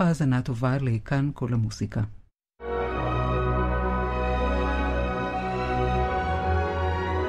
האזנה 0.00 0.42
טובה 0.42 0.76
לכאן 0.80 1.30
כל 1.34 1.52
המוסיקה. 1.52 2.00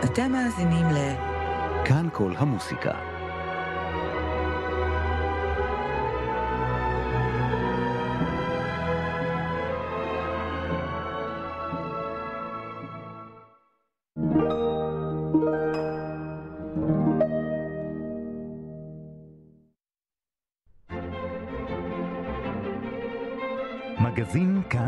אתם 0.04 0.32
מאזינים 0.32 0.86
ל... 0.86 0.98
כאן 1.86 2.08
כל 2.14 2.34
המוסיקה. 2.38 3.11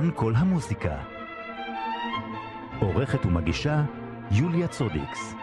כאן 0.03 0.12
כל 0.16 0.34
המוסיקה. 0.35 0.98
עורכת 2.80 3.25
ומגישה 3.25 3.84
יוליה 4.31 4.67
צודיקס. 4.67 5.34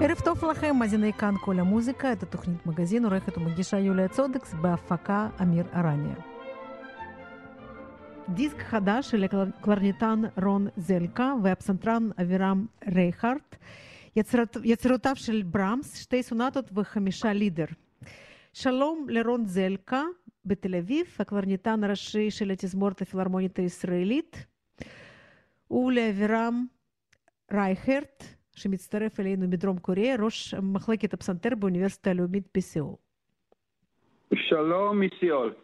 ערב 0.00 0.20
טוב 0.24 0.44
לכם, 0.44 0.76
מאזיני 0.78 1.12
כאן 1.12 1.34
כל 1.40 1.60
המוזיקה, 1.60 2.12
את 2.12 2.22
התוכנית 2.22 2.66
מגזין 2.66 3.04
עורכת 3.04 3.38
ומגישה 3.38 3.78
יוליה 3.78 4.08
צודקס 4.08 4.54
בהפקה 4.54 5.28
אמיר 5.42 5.64
ארניה. 5.74 6.14
דיסק 8.28 8.62
חדש 8.62 9.10
של 9.10 9.24
הקלרינטן 9.24 10.22
רון 10.42 10.66
זלקה 10.76 11.32
והפסנתרן 11.42 12.08
אבירם 12.20 12.66
רייכרט, 12.94 13.56
יצירות, 14.16 14.56
יצירותיו 14.64 15.16
של 15.16 15.42
ברמס, 15.42 15.96
שתי 15.96 16.22
סונטות 16.22 16.70
וחמישה 16.74 17.32
Lieder. 17.32 17.66
שלום 18.52 19.06
לרון 19.08 19.46
זלקה 19.46 20.02
בתל 20.44 20.74
אביב, 20.74 21.06
הקלרניטן 21.18 21.84
הראשי 21.84 22.30
של 22.30 22.50
התזמורת 22.50 23.02
הפילהרמונית 23.02 23.58
הישראלית, 23.58 24.46
ולאבירם 25.70 26.66
רייכרט, 27.52 28.24
שמצטרף 28.56 29.20
אלינו 29.20 29.48
מדרום 29.48 29.78
קוריאה, 29.78 30.14
ראש 30.18 30.54
מחלקת 30.54 31.14
הפסנתר 31.14 31.54
באוניברסיטה 31.58 32.10
הלאומית 32.10 32.48
בסיאול. 32.56 32.94
שלום 34.34 35.00
מסיאול. 35.00 35.54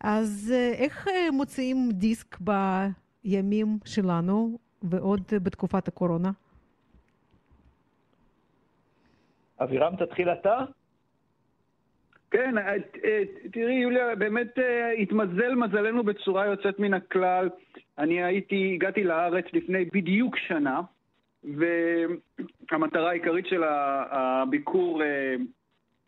אז 0.00 0.54
איך 0.74 1.08
מוציאים 1.32 1.88
דיסק 1.92 2.38
בימים 2.40 3.78
שלנו 3.84 4.58
ועוד 4.82 5.22
בתקופת 5.42 5.88
הקורונה? 5.88 6.30
אבירם, 9.60 9.96
תתחיל 9.96 10.28
אתה. 10.28 10.64
כן, 12.30 12.54
תראי, 13.52 13.74
יוליה, 13.74 14.14
באמת 14.14 14.58
התמזל 14.98 15.54
מזלנו 15.54 16.02
בצורה 16.02 16.46
יוצאת 16.46 16.78
מן 16.78 16.94
הכלל. 16.94 17.48
אני 17.98 18.22
הייתי, 18.22 18.72
הגעתי 18.74 19.04
לארץ 19.04 19.44
לפני 19.52 19.84
בדיוק 19.84 20.36
שנה, 20.36 20.80
והמטרה 21.44 23.10
העיקרית 23.10 23.46
של 23.46 23.62
הביקור 23.64 25.02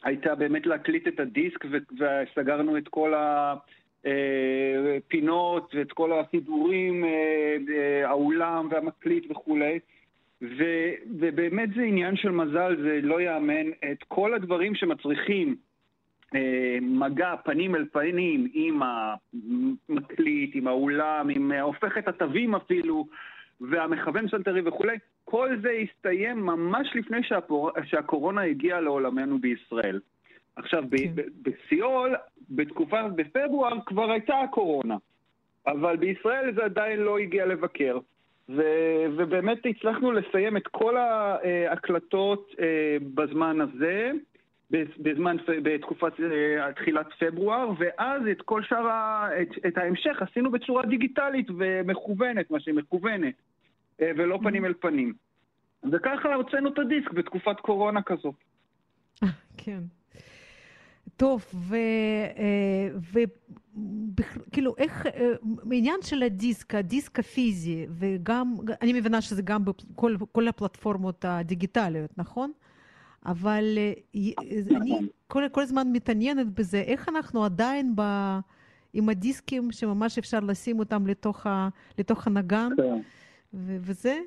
הייתה 0.05 0.35
באמת 0.35 0.67
להקליט 0.67 1.09
את 1.09 1.21
הדיסק, 1.21 1.65
וסגרנו 1.99 2.79
את 2.79 2.89
כל 2.89 3.15
הפינות 4.05 5.75
ואת 5.75 5.93
כל 5.93 6.13
הסידורים, 6.13 7.05
האולם 8.05 8.69
והמקליט 8.71 9.31
וכולי. 9.31 9.79
ו, 10.43 10.65
ובאמת 11.21 11.69
זה 11.75 11.83
עניין 11.83 12.17
של 12.17 12.31
מזל, 12.31 12.77
זה 12.83 13.01
לא 13.03 13.21
ייאמן. 13.21 13.71
את 13.93 14.03
כל 14.09 14.35
הדברים 14.35 14.75
שמצריכים 14.75 15.57
מגע 16.81 17.35
פנים 17.45 17.75
אל 17.75 17.85
פנים 17.93 18.49
עם 18.53 18.81
המקליט, 18.83 20.51
עם 20.55 20.67
האולם, 20.67 21.29
עם 21.29 21.53
הופכת 21.53 22.09
התווים 22.09 22.55
אפילו, 22.55 23.07
והמכוון 23.61 24.29
פסנתרי 24.29 24.61
וכולי, 24.65 24.97
כל 25.25 25.57
זה 25.63 25.71
הסתיים 25.71 26.47
ממש 26.47 26.89
לפני 26.95 27.23
שהפור... 27.23 27.71
שהקורונה 27.85 28.43
הגיעה 28.43 28.81
לעולמנו 28.81 29.39
בישראל. 29.39 30.01
עכשיו, 30.57 30.85
כן. 30.91 31.23
בסיול, 31.43 32.15
בתקופה, 32.51 33.09
בפברואר, 33.09 33.77
כבר 33.87 34.11
הייתה 34.11 34.41
הקורונה, 34.41 34.97
אבל 35.67 35.97
בישראל 35.97 36.55
זה 36.55 36.65
עדיין 36.65 37.01
לא 37.01 37.19
הגיע 37.19 37.47
לבקר. 37.47 37.99
ו- 38.49 39.05
ובאמת 39.17 39.59
הצלחנו 39.67 40.13
לסיים 40.13 40.57
את 40.57 40.67
כל 40.67 40.97
ההקלטות 40.97 42.55
בזמן 43.15 43.61
הזה. 43.61 44.13
בזמן, 44.71 45.37
בתקופת 45.63 46.13
תחילת 46.77 47.07
פברואר, 47.19 47.71
ואז 47.79 48.23
את 48.31 48.43
כל 48.43 48.63
שאר, 48.63 48.87
ה, 48.87 49.29
את, 49.43 49.49
את 49.67 49.79
ההמשך 49.79 50.23
עשינו 50.23 50.51
בצורה 50.51 50.87
דיגיטלית 50.87 51.47
ומכוונת, 51.59 52.51
מה 52.51 52.61
שמכוונת, 52.61 53.35
ולא 53.99 54.39
פנים 54.43 54.65
אל 54.65 54.75
פנים. 54.75 55.13
וככה 55.93 56.35
הוצאנו 56.35 56.69
את 56.73 56.79
הדיסק 56.79 57.11
בתקופת 57.13 57.61
קורונה 57.61 58.03
כזאת. 58.03 58.35
כן. 59.57 59.81
טוב, 61.17 61.45
וכאילו, 63.13 64.75
איך, 64.79 65.07
העניין 65.71 65.97
של 66.03 66.23
הדיסק, 66.23 66.75
הדיסק 66.75 67.19
הפיזי, 67.19 67.87
וגם, 67.91 68.55
אני 68.83 68.93
מבינה 68.93 69.21
שזה 69.21 69.43
גם 69.43 69.65
בכל 69.65 70.49
הפלטפורמות 70.49 71.25
הדיגיטליות, 71.25 72.19
נכון? 72.19 72.53
אבל 73.27 73.79
אני 74.77 74.99
כל, 75.29 75.43
כל 75.53 75.61
הזמן 75.61 75.87
מתעניינת 75.93 76.47
בזה, 76.47 76.81
איך 76.87 77.09
אנחנו 77.09 77.45
עדיין 77.45 77.97
ב, 77.97 78.03
עם 78.93 79.09
הדיסקים 79.09 79.73
שממש 79.73 80.19
אפשר 80.19 80.41
לשים 80.41 80.79
אותם 80.79 81.07
לתוך, 81.07 81.47
ה, 81.47 81.69
לתוך 81.99 82.27
הנגן, 82.27 82.69
ו, 83.55 83.77
וזה? 83.81 84.19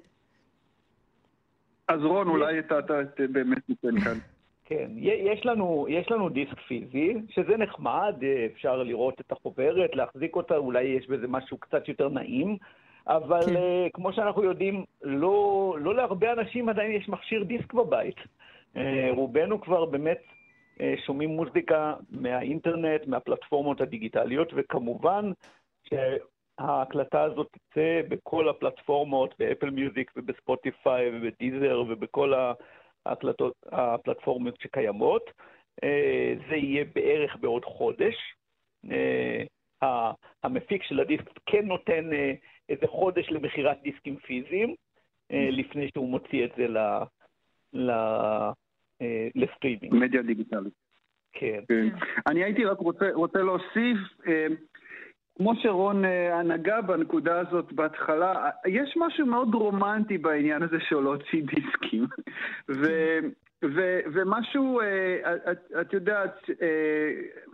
אז 1.87 1.99
רון, 2.03 2.27
אולי 2.27 2.59
אתה, 2.59 2.79
באמת 3.31 3.69
ניתן 3.69 3.99
כאן. 3.99 4.17
כן, 4.65 4.91
יש 4.97 5.45
לנו, 5.45 5.85
יש 5.89 6.11
לנו 6.11 6.29
דיסק 6.29 6.59
פיזי, 6.67 7.13
שזה 7.29 7.57
נחמד, 7.57 8.15
אפשר 8.53 8.83
לראות 8.83 9.21
את 9.21 9.31
החוברת, 9.31 9.95
להחזיק 9.95 10.35
אותה, 10.35 10.57
אולי 10.57 10.83
יש 10.83 11.07
בזה 11.07 11.27
משהו 11.27 11.57
קצת 11.57 11.87
יותר 11.87 12.09
נעים, 12.09 12.57
אבל 13.07 13.41
כן. 13.45 13.55
uh, 13.55 13.89
כמו 13.93 14.13
שאנחנו 14.13 14.43
יודעים, 14.43 14.83
לא, 15.01 15.75
לא 15.79 15.95
להרבה 15.95 16.33
אנשים 16.33 16.69
עדיין 16.69 16.91
יש 16.91 17.09
מכשיר 17.09 17.43
דיסק 17.43 17.73
בבית. 17.73 18.15
רובנו 19.09 19.61
כבר 19.61 19.85
באמת 19.85 20.21
שומעים 21.05 21.29
מוזיקה 21.29 21.93
מהאינטרנט, 22.09 23.07
מהפלטפורמות 23.07 23.81
הדיגיטליות, 23.81 24.51
וכמובן 24.55 25.31
שההקלטה 25.89 27.23
הזאת 27.23 27.47
תצא 27.51 28.01
בכל 28.09 28.49
הפלטפורמות, 28.49 29.35
באפל 29.39 29.69
מיוזיק 29.69 30.11
ובספוטיפיי 30.15 31.09
ובדיזר 31.13 31.83
ובכל 31.89 32.33
ההקלטות, 33.05 33.53
הפלטפורמות 33.71 34.61
שקיימות. 34.61 35.31
זה 36.49 36.55
יהיה 36.55 36.85
בערך 36.95 37.35
בעוד 37.35 37.65
חודש. 37.65 38.15
המפיק 40.43 40.83
של 40.83 40.99
הדיסק 40.99 41.29
כן 41.45 41.65
נותן 41.65 42.09
איזה 42.69 42.87
חודש 42.87 43.29
למכירת 43.29 43.81
דיסקים 43.81 44.15
פיזיים, 44.15 44.75
לפני 45.29 45.89
שהוא 45.93 46.09
מוציא 46.09 46.45
את 46.45 46.51
זה 46.57 46.67
ל... 47.73 47.89
לסטרימינג. 49.35 49.93
מדיה 49.93 50.21
דיגיטלית. 50.21 50.73
כן. 51.33 51.59
כן. 51.67 51.87
אני 52.27 52.43
הייתי 52.43 52.65
רק 52.65 52.79
רוצה, 52.79 53.05
רוצה 53.13 53.39
להוסיף, 53.41 53.97
כמו 55.37 55.55
שרון 55.55 56.05
נגע 56.43 56.81
בנקודה 56.81 57.39
הזאת 57.39 57.73
בהתחלה, 57.73 58.49
יש 58.67 58.97
משהו 58.97 59.25
מאוד 59.25 59.53
רומנטי 59.53 60.17
בעניין 60.17 60.63
הזה 60.63 60.77
של 60.79 60.99
להוציא 60.99 61.43
דיסקים. 61.43 62.05
ו, 62.81 62.85
ו, 63.75 63.99
ומשהו, 64.13 64.81
את, 65.51 65.71
את 65.81 65.93
יודעת, 65.93 66.49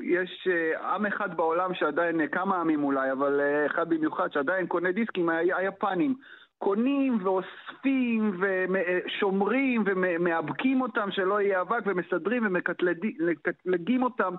יש 0.01 0.47
עם 0.81 1.05
אחד 1.05 1.37
בעולם 1.37 1.73
שעדיין, 1.73 2.27
כמה 2.27 2.61
עמים 2.61 2.83
אולי, 2.83 3.11
אבל 3.11 3.41
אחד 3.65 3.89
במיוחד 3.89 4.31
שעדיין 4.31 4.67
קונה 4.67 4.91
דיסקים, 4.91 5.29
היפנים. 5.29 6.15
קונים 6.59 7.17
ואוספים 7.23 8.41
ושומרים 8.41 9.83
ומאבקים 9.85 10.81
אותם 10.81 11.11
שלא 11.11 11.41
יהיה 11.41 11.61
אבק 11.61 11.81
ומסדרים 11.85 12.45
ומקטלגים 12.45 14.03
אותם. 14.03 14.33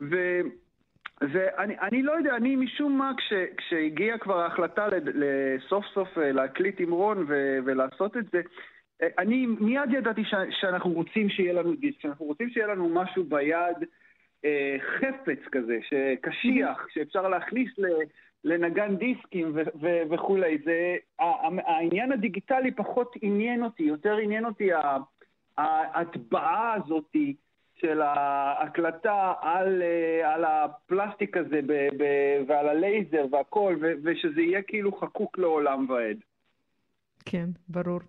ו... 0.00 0.40
ואני 1.20 2.02
לא 2.02 2.12
יודע, 2.12 2.36
אני 2.36 2.56
משום 2.56 2.98
מה, 2.98 3.12
כש, 3.16 3.32
כשהגיעה 3.56 4.18
כבר 4.18 4.40
ההחלטה 4.40 4.86
לסוף 5.04 5.84
סוף 5.94 6.08
להקליט 6.16 6.80
עם 6.80 6.92
רון 6.92 7.24
ו, 7.28 7.58
ולעשות 7.64 8.16
את 8.16 8.24
זה, 8.32 8.40
אני 9.18 9.46
מיד 9.46 9.92
ידעתי 9.92 10.24
ש, 10.24 10.34
שאנחנו 10.50 10.90
רוצים 10.90 11.28
שיהיה 11.28 11.52
לנו 11.52 11.74
דיסק, 11.74 12.00
שאנחנו 12.00 12.26
רוצים 12.26 12.50
שיהיה 12.50 12.66
לנו 12.66 12.88
משהו 12.88 13.24
ביד, 13.24 13.76
אה, 14.44 14.76
חפץ 14.80 15.38
כזה, 15.52 15.78
קשיח, 16.20 16.86
שאפשר 16.90 17.28
להכניס 17.28 17.78
ל... 17.78 17.86
לנגן 18.44 18.96
דיסקים 18.96 19.52
ו- 19.54 19.80
ו- 19.80 20.02
וכולי. 20.10 20.58
זה, 20.64 20.96
העניין 21.66 22.12
הדיגיטלי 22.12 22.70
פחות 22.70 23.16
עניין 23.22 23.62
אותי, 23.62 23.82
יותר 23.82 24.16
עניין 24.16 24.44
אותי 24.44 24.68
ההטבעה 25.56 26.74
הזאת 26.74 27.16
של 27.80 28.00
ההקלטה 28.02 29.32
על, 29.40 29.82
אה, 29.82 30.34
על 30.34 30.44
הפלסטיק 30.44 31.36
הזה 31.36 31.60
ב, 31.66 31.72
ב, 31.72 32.04
ועל 32.48 32.68
הלייזר 32.68 33.26
והכל, 33.30 33.76
ו, 33.80 33.92
ושזה 34.04 34.40
יהיה 34.40 34.62
כאילו 34.62 34.92
חקוק 34.92 35.38
לעולם 35.38 35.86
ועד. 35.90 36.16
כן, 37.24 37.50
ברור. 37.68 38.00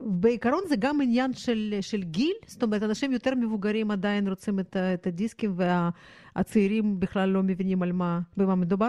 בעיקרון 0.00 0.60
זה 0.66 0.76
גם 0.76 1.00
עניין 1.00 1.32
של, 1.32 1.74
של 1.80 2.02
גיל, 2.02 2.36
זאת 2.46 2.62
אומרת, 2.62 2.82
אנשים 2.82 3.12
יותר 3.12 3.34
מבוגרים 3.34 3.90
עדיין 3.90 4.28
רוצים 4.28 4.60
את, 4.60 4.76
את 4.94 5.06
הדיסקים, 5.06 5.54
והצעירים 5.56 7.00
בכלל 7.00 7.28
לא 7.28 7.42
מבינים 7.42 7.82
על 7.82 7.92
מה, 7.92 8.20
במה 8.36 8.54
מדובר. 8.54 8.88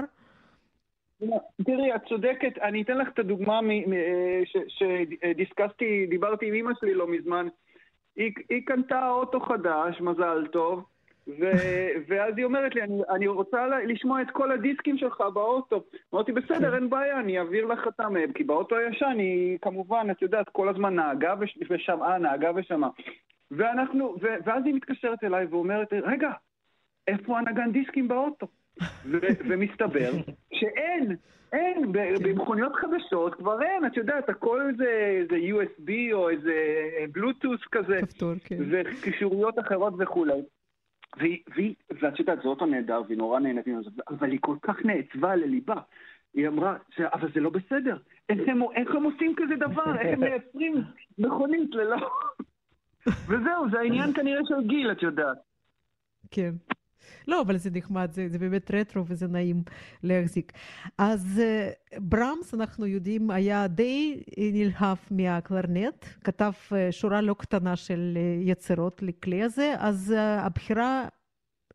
תראי, 1.65 1.95
את 1.95 2.01
צודקת, 2.09 2.57
אני 2.57 2.81
אתן 2.81 2.97
לך 2.97 3.07
את 3.13 3.19
הדוגמה 3.19 3.59
שדיסקסתי, 4.67 6.05
דיברתי 6.09 6.47
עם 6.47 6.53
אמא 6.53 6.71
שלי 6.79 6.93
לא 6.93 7.07
מזמן. 7.07 7.47
היא, 8.15 8.31
היא 8.49 8.61
קנתה 8.65 9.09
אוטו 9.09 9.39
חדש, 9.39 10.01
מזל 10.01 10.47
טוב, 10.51 10.85
ו, 11.27 11.51
ואז 12.07 12.33
היא 12.37 12.45
אומרת 12.45 12.75
לי, 12.75 12.81
אני, 12.83 13.01
אני 13.09 13.27
רוצה 13.27 13.67
לשמוע 13.87 14.21
את 14.21 14.31
כל 14.31 14.51
הדיסקים 14.51 14.97
שלך 14.97 15.23
באוטו. 15.33 15.83
אמרתי, 16.13 16.31
בסדר, 16.31 16.69
כן. 16.69 16.75
אין 16.75 16.89
בעיה, 16.89 17.19
אני 17.19 17.39
אעביר 17.39 17.65
לך 17.65 17.85
אותם, 17.85 18.13
כי 18.35 18.43
באוטו 18.43 18.75
הישן 18.75 19.15
היא 19.17 19.57
כמובן, 19.61 20.07
את 20.11 20.21
יודעת, 20.21 20.49
כל 20.49 20.69
הזמן 20.69 20.95
נהגה 20.95 21.33
ושמעה, 21.69 22.17
נהגה 22.17 22.51
ושמעה. 22.55 22.89
ואנחנו, 23.51 24.15
ו, 24.21 24.27
ואז 24.45 24.65
היא 24.65 24.73
מתקשרת 24.73 25.23
אליי 25.23 25.45
ואומרת, 25.45 25.93
רגע, 25.93 26.31
איפה 27.07 27.39
הנגן 27.39 27.71
דיסקים 27.71 28.07
באוטו? 28.07 28.47
ומסתבר 29.49 30.11
שאין, 30.53 31.15
אין, 31.53 31.91
במכוניות 32.23 32.73
חדשות 32.75 33.35
כבר 33.35 33.61
אין, 33.61 33.85
את 33.85 33.97
יודעת, 33.97 34.29
הכל 34.29 34.71
זה, 34.77 35.21
זה 35.29 35.35
USB 35.35 35.91
או 36.13 36.29
איזה 36.29 36.53
בלוטוס 37.11 37.61
כזה, 37.71 37.99
כפתור, 38.01 38.33
כן. 38.43 38.57
וקישוריות 38.71 39.59
אחרות 39.59 39.93
וכולי. 39.99 40.41
ואת 42.01 42.19
יודעת, 42.19 42.39
זה 42.43 42.49
אוטו 42.49 42.65
נהדר, 42.65 43.01
והיא 43.07 43.17
נורא 43.17 43.39
נהנית 43.39 43.67
ממנו, 43.67 43.81
אבל 44.09 44.31
היא 44.31 44.39
כל 44.41 44.55
כך 44.61 44.85
נעצבה 44.85 45.35
לליבה. 45.35 45.75
היא 46.33 46.47
אמרה, 46.47 46.77
אבל 46.99 47.31
זה 47.33 47.39
לא 47.39 47.49
בסדר. 47.49 47.97
איך 48.29 48.39
הם, 48.47 48.61
איך 48.75 48.95
הם 48.95 49.03
עושים 49.03 49.33
כזה 49.37 49.55
דבר? 49.55 49.99
איך 49.99 50.13
הם 50.13 50.19
מייצרים 50.19 50.83
מכונית 51.17 51.75
ללא... 51.75 51.97
וזהו, 53.27 53.69
זה 53.71 53.79
העניין 53.79 54.13
כנראה 54.13 54.41
של 54.47 54.67
גיל, 54.67 54.91
את 54.91 55.03
יודעת. 55.03 55.37
כן. 56.31 56.51
לא, 57.27 57.41
אבל 57.41 57.57
זה 57.57 57.69
נחמד, 57.73 58.11
זה, 58.11 58.29
זה 58.29 58.39
באמת 58.39 58.71
רטרו 58.71 59.03
וזה 59.07 59.27
נעים 59.27 59.63
להחזיק. 60.03 60.51
אז 60.97 61.41
ברמס, 61.97 62.53
אנחנו 62.53 62.85
יודעים, 62.85 63.31
היה 63.31 63.67
די 63.67 64.23
נלהב 64.37 64.97
מהקלרנט, 65.11 66.05
כתב 66.23 66.51
uh, 66.69 66.91
שורה 66.91 67.21
לא 67.21 67.33
קטנה 67.33 67.75
של 67.75 68.13
uh, 68.15 68.49
יצירות 68.49 69.01
לכלי 69.03 69.43
הזה, 69.43 69.73
אז 69.79 70.13
הבחירה 70.17 71.07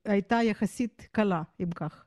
הייתה 0.04 0.36
יחסית 0.42 1.08
קלה, 1.12 1.42
אם 1.60 1.70
כך. 1.74 2.04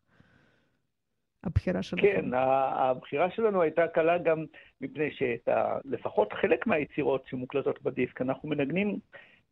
הבחירה 1.43 1.83
שלנו. 1.83 2.01
כן, 2.01 2.25
הבחירה 2.33 3.31
שלנו 3.31 3.61
הייתה 3.61 3.87
קלה 3.87 4.17
גם 4.17 4.45
מפני 4.81 5.09
שלפחות 5.11 6.33
חלק 6.33 6.67
מהיצירות 6.67 7.23
שמוקלטות 7.27 7.81
בדיסק, 7.81 8.21
אנחנו 8.21 8.49
מנגנים 8.49 8.99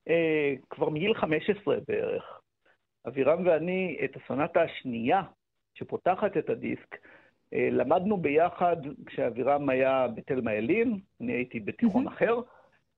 אה, 0.10 0.54
כבר 0.70 0.90
מגיל 0.90 1.14
15 1.14 1.76
בערך. 1.88 2.39
אבירם 3.10 3.48
ואני 3.48 3.98
את 4.04 4.16
הסונטה 4.16 4.62
השנייה 4.62 5.22
שפותחת 5.74 6.38
את 6.38 6.50
הדיסק, 6.50 6.98
אה, 7.54 7.70
למדנו 7.72 8.18
ביחד 8.18 8.78
כשאבירם 9.06 9.70
היה 9.70 10.08
בתלמה 10.08 10.54
ילין, 10.54 11.00
אני 11.22 11.34
הייתי 11.34 11.60
בתיכון 11.60 12.08
mm-hmm. 12.08 12.12
אחר, 12.12 12.42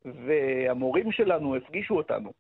והמורים 0.06 1.12
שלנו 1.12 1.56
הפגישו 1.56 1.98
אותנו. 1.98 2.32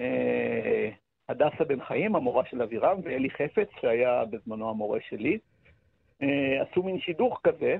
אה, 0.00 0.90
הדסה 1.28 1.64
בן 1.64 1.84
חיים, 1.84 2.16
המורה 2.16 2.44
של 2.44 2.62
אבירם, 2.62 3.00
ואלי 3.04 3.30
חפץ, 3.30 3.68
שהיה 3.80 4.24
בזמנו 4.24 4.70
המורה 4.70 4.98
שלי, 5.08 5.38
אה, 6.22 6.62
עשו 6.62 6.82
מין 6.82 7.00
שידוך 7.00 7.40
כזה, 7.44 7.76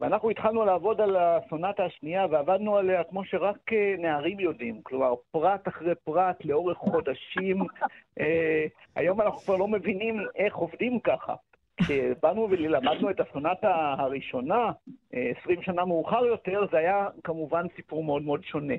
ואנחנו 0.00 0.30
התחלנו 0.30 0.64
לעבוד 0.64 1.00
על 1.00 1.16
הסונטה 1.16 1.84
השנייה, 1.84 2.26
ועבדנו 2.30 2.76
עליה 2.76 3.04
כמו 3.04 3.24
שרק 3.24 3.72
אה, 3.72 3.94
נערים 3.98 4.40
יודעים, 4.40 4.82
כלומר, 4.82 5.14
פרט 5.30 5.68
אחרי 5.68 5.94
פרט, 6.04 6.44
לאורך 6.44 6.78
חודשים. 6.78 7.62
אה, 8.20 8.66
היום 8.96 9.20
אנחנו 9.20 9.38
כבר 9.38 9.56
לא 9.56 9.68
מבינים 9.68 10.20
איך 10.34 10.56
עובדים 10.56 11.00
ככה. 11.00 11.34
כשבאנו 11.76 12.48
ולמדנו 12.50 13.10
את 13.10 13.20
הסונטה 13.20 13.94
הראשונה, 13.98 14.70
20 15.10 15.58
אה, 15.58 15.64
שנה 15.64 15.84
מאוחר 15.84 16.26
יותר, 16.26 16.66
זה 16.70 16.78
היה 16.78 17.08
כמובן 17.24 17.66
סיפור 17.76 18.04
מאוד 18.04 18.22
מאוד 18.22 18.44
שונה. 18.44 18.74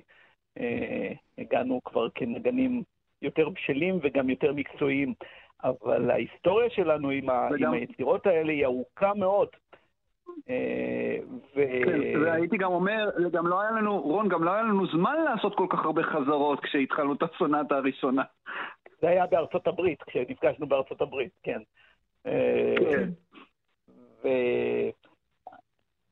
הגענו 1.38 1.81
כבר 1.86 2.10
כנגנים 2.16 2.84
יותר 3.22 3.50
בשלים 3.50 4.00
וגם 4.02 4.30
יותר 4.30 4.54
מקצועיים, 4.54 5.13
אבל 5.63 6.12
ההיסטוריה 6.12 6.70
שלנו 6.70 7.10
עם, 7.10 7.30
ה... 7.30 7.50
עם 7.60 7.74
היצירות 7.74 8.28
האלה 8.28 8.52
היא 8.52 8.66
ארוכה 8.66 9.13
מאוד. 9.13 9.48
אה, 10.50 11.18
כן, 11.54 12.22
והייתי 12.24 12.57
גם 12.57 12.72
אומר, 12.72 13.10
גם 13.31 13.48
לא 13.48 13.62
היה 13.62 13.72
לנו, 13.72 14.01
רון, 14.01 14.30
גם 14.30 14.44
לא 14.44 14.51
היה 14.51 14.63
לנו 14.63 14.88
זמן 14.88 15.16
לעשות 15.25 15.56
כל 15.56 15.66
כך 15.69 15.86
הרבה 15.86 16.04
חזרות 16.04 16.60
כשהתחלנו 16.60 17.13
את 17.13 17.24
הסונטה 17.24 17.75
הראשונה. 17.75 18.24
זה 19.01 19.07
היה 19.07 19.25
בארצות 19.25 19.68
הברית, 19.68 20.04
כשנפגשנו 20.04 20.68
בארצות 20.68 21.01
הברית, 21.01 21.31
כן. 21.44 21.60
אה, 22.25 22.75
כן. 22.92 23.10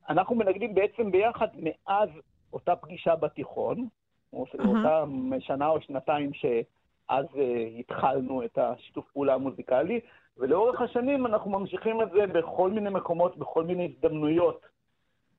ואנחנו 0.10 0.36
מנגנים 0.36 0.76
בעצם 0.76 1.12
ביחד 1.12 1.48
מאז 1.56 2.10
אותה 2.54 2.76
פגישה 2.76 3.16
בתיכון, 3.16 3.88
אותה 4.34 5.04
שנה 5.40 5.68
או 5.68 5.82
שנתיים 5.82 6.32
שאז 6.34 7.26
אה, 7.38 7.68
התחלנו 7.80 8.46
את 8.46 8.58
השיתוף 8.58 9.06
פעולה 9.14 9.34
המוזיקלי, 9.34 10.00
ולאורך 10.38 10.82
השנים 10.82 11.26
אנחנו 11.26 11.52
ממשיכים 11.52 12.02
את 12.02 12.12
זה 12.12 12.28
בכל 12.28 12.72
מיני 12.72 12.90
מקומות, 12.90 13.38
בכל 13.38 13.64
מיני 13.64 13.94
הזדמנויות. 13.96 14.66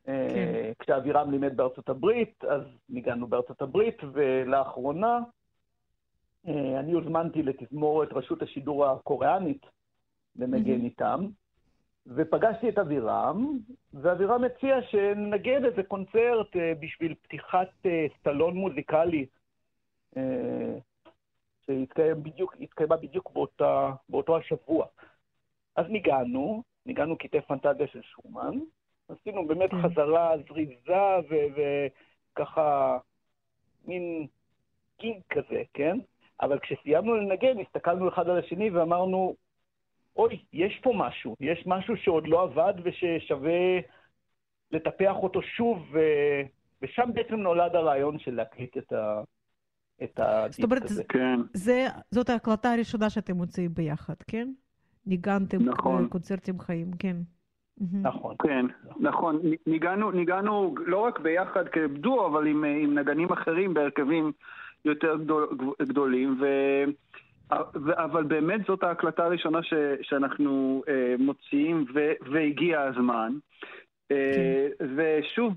אה, 0.08 0.28
כן. 0.30 0.72
כשאבירם 0.78 1.30
לימד 1.30 1.56
בארצות 1.56 1.88
הברית, 1.88 2.44
אז 2.44 2.62
ניגענו 2.88 3.26
בארצות 3.26 3.62
הברית, 3.62 3.98
ולאחרונה 4.12 5.18
אה, 6.48 6.80
אני 6.80 6.92
הוזמנתי 6.92 7.42
לתזמורת 7.42 8.12
רשות 8.12 8.42
השידור 8.42 8.86
הקוריאנית 8.86 9.66
לנגן 10.36 10.80
mm-hmm. 10.80 10.84
איתם, 10.84 11.26
ופגשתי 12.06 12.68
את 12.68 12.78
אבירם, 12.78 13.58
ואבירם 13.94 14.44
הציע 14.44 14.82
שנגן 14.82 15.64
איזה 15.64 15.82
קונצרט 15.82 16.56
אה, 16.56 16.72
בשביל 16.80 17.14
פתיחת 17.22 17.68
סלון 18.24 18.56
מוזיקלי 18.56 19.26
שהתקיימה 21.66 22.14
בדיוק, 22.14 22.56
בדיוק 23.00 23.30
באותה, 23.32 23.92
באותו 24.08 24.36
השבוע. 24.36 24.86
אז 25.76 25.86
ניגענו, 25.88 26.62
ניגענו 26.86 27.18
קטעי 27.18 27.40
פנטזיה 27.40 27.86
של 27.86 28.02
שומן, 28.02 28.58
עשינו 29.08 29.46
באמת 29.46 29.70
כן. 29.70 29.82
חזרה 29.82 30.34
זריזה 30.48 31.36
וככה 32.32 32.98
מין 33.84 34.26
גיג 35.00 35.20
כזה, 35.30 35.62
כן? 35.74 35.98
אבל 36.40 36.58
כשסיימנו 36.58 37.16
לנגן, 37.16 37.60
הסתכלנו 37.60 38.08
אחד 38.08 38.28
על 38.28 38.38
השני 38.38 38.70
ואמרנו, 38.70 39.34
אוי, 40.16 40.44
יש 40.52 40.80
פה 40.82 40.92
משהו, 40.96 41.36
יש 41.40 41.66
משהו 41.66 41.96
שעוד 41.96 42.28
לא 42.28 42.42
עבד 42.42 42.74
וששווה 42.82 43.80
לטפח 44.70 45.14
אותו 45.16 45.42
שוב, 45.42 45.78
ו... 45.92 46.00
ושם 46.82 47.10
בעצם 47.14 47.34
נולד 47.34 47.76
הרעיון 47.76 48.18
של 48.18 48.34
להקליט 48.34 48.76
את, 48.76 48.92
ה... 48.92 49.22
את 50.04 50.20
הדיסק 50.22 50.64
אומרת, 50.64 50.84
הזה. 50.84 51.04
כן. 51.08 51.40
זה, 51.52 51.86
זאת 52.10 52.30
ההקלטה 52.30 52.72
הראשונה 52.72 53.10
שאתם 53.10 53.36
מוציאים 53.36 53.74
ביחד, 53.74 54.14
כן? 54.26 54.48
ניגנתם 55.06 55.62
נכון. 55.62 56.08
קונצרטים 56.08 56.60
חיים, 56.60 56.90
כן. 56.98 57.16
נכון. 57.80 58.34
כן, 58.42 58.66
נכון. 59.00 59.40
ניגענו, 59.66 60.10
ניגענו 60.10 60.74
לא 60.86 60.98
רק 60.98 61.18
ביחד 61.18 61.68
כדו, 61.68 62.26
אבל 62.26 62.46
עם, 62.46 62.64
עם 62.64 62.98
נגנים 62.98 63.32
אחרים 63.32 63.74
בהרכבים 63.74 64.32
יותר 64.84 65.16
גדול, 65.16 65.48
גדולים, 65.82 66.38
ו... 66.40 66.46
אבל 68.04 68.24
באמת 68.24 68.60
זאת 68.66 68.82
ההקלטה 68.82 69.24
הראשונה 69.24 69.62
ש, 69.62 69.74
שאנחנו 70.02 70.82
אה, 70.88 71.14
מוציאים, 71.18 71.84
ו, 71.94 72.12
והגיע 72.32 72.80
הזמן. 72.80 73.32
אה, 74.10 74.68
כן. 74.78 74.86
ושוב, 74.96 75.54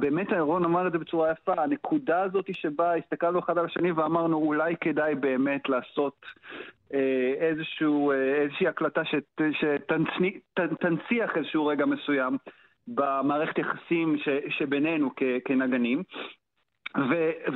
באמת 0.00 0.32
אירון 0.32 0.64
אמר 0.64 0.86
את 0.86 0.92
זה 0.92 0.98
בצורה 0.98 1.30
יפה, 1.30 1.62
הנקודה 1.62 2.22
הזאת 2.22 2.54
שבה 2.54 2.94
הסתכלנו 2.94 3.38
אחד 3.38 3.58
על 3.58 3.64
השני 3.64 3.92
ואמרנו 3.92 4.36
אולי 4.36 4.74
כדאי 4.80 5.14
באמת 5.14 5.68
לעשות 5.68 6.26
אה, 6.94 7.34
איזשהו, 7.38 8.12
אה, 8.12 8.34
איזושהי 8.34 8.66
הקלטה 8.68 9.02
שתנציח 9.52 11.36
איזשהו 11.36 11.66
רגע 11.66 11.86
מסוים 11.86 12.36
במערכת 12.88 13.58
יחסים 13.58 14.16
שבינינו 14.48 15.10
כנגנים. 15.44 16.02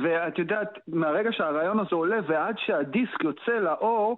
ואת 0.03 0.39
יודעת, 0.39 0.79
מהרגע 0.87 1.31
שהרעיון 1.31 1.79
הזה 1.79 1.95
עולה 1.95 2.17
ועד 2.27 2.55
שהדיסק 2.57 3.23
יוצא 3.23 3.51
לאור, 3.51 4.17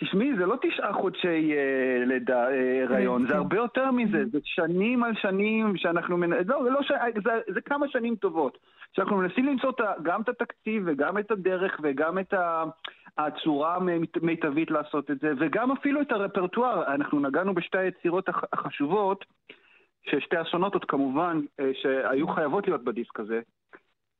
תשמעי, 0.00 0.36
זה 0.38 0.46
לא 0.46 0.56
תשעה 0.62 0.92
חודשי 0.92 1.52
אה, 1.52 2.04
לידה, 2.06 2.50
אה, 2.50 2.84
רעיון, 2.88 3.20
כן, 3.22 3.26
זה 3.26 3.32
כן. 3.32 3.38
הרבה 3.38 3.56
יותר 3.56 3.90
מזה, 3.90 4.22
Mhm. 4.22 4.32
זה 4.32 4.38
שנים 4.44 5.02
על 5.04 5.14
שנים 5.14 5.76
שאנחנו, 5.76 6.16
מנ... 6.16 6.32
לא, 6.32 6.62
זה, 6.64 6.70
לא 6.70 6.82
ש... 6.82 6.92
זה, 7.24 7.30
זה 7.54 7.60
כמה 7.60 7.88
שנים 7.88 8.16
טובות, 8.16 8.58
שאנחנו 8.92 9.16
מנסים 9.16 9.46
למצוא 9.46 9.70
את. 9.70 9.80
גם 10.02 10.20
את 10.20 10.28
התקציב 10.28 10.82
וגם 10.86 11.18
את 11.18 11.30
הדרך 11.30 11.80
וגם 11.82 12.18
את 12.18 12.34
ה... 12.34 12.64
הצורה 13.18 13.76
המיטבית 13.76 14.70
לעשות 14.70 15.10
את 15.10 15.18
זה, 15.20 15.32
וגם 15.38 15.72
אפילו 15.72 16.00
את 16.00 16.12
הרפרטואר, 16.12 16.94
אנחנו 16.94 17.20
נגענו 17.20 17.54
בשתי 17.54 17.78
היצירות 17.78 18.28
הח- 18.28 18.44
החשובות, 18.52 19.24
ששתי 20.10 20.36
הסונטות 20.36 20.84
כמובן, 20.84 21.40
אה, 21.60 21.70
שהיו 21.74 22.28
חייבות 22.28 22.66
להיות 22.68 22.84
בדיסק 22.84 23.20
הזה, 23.20 23.40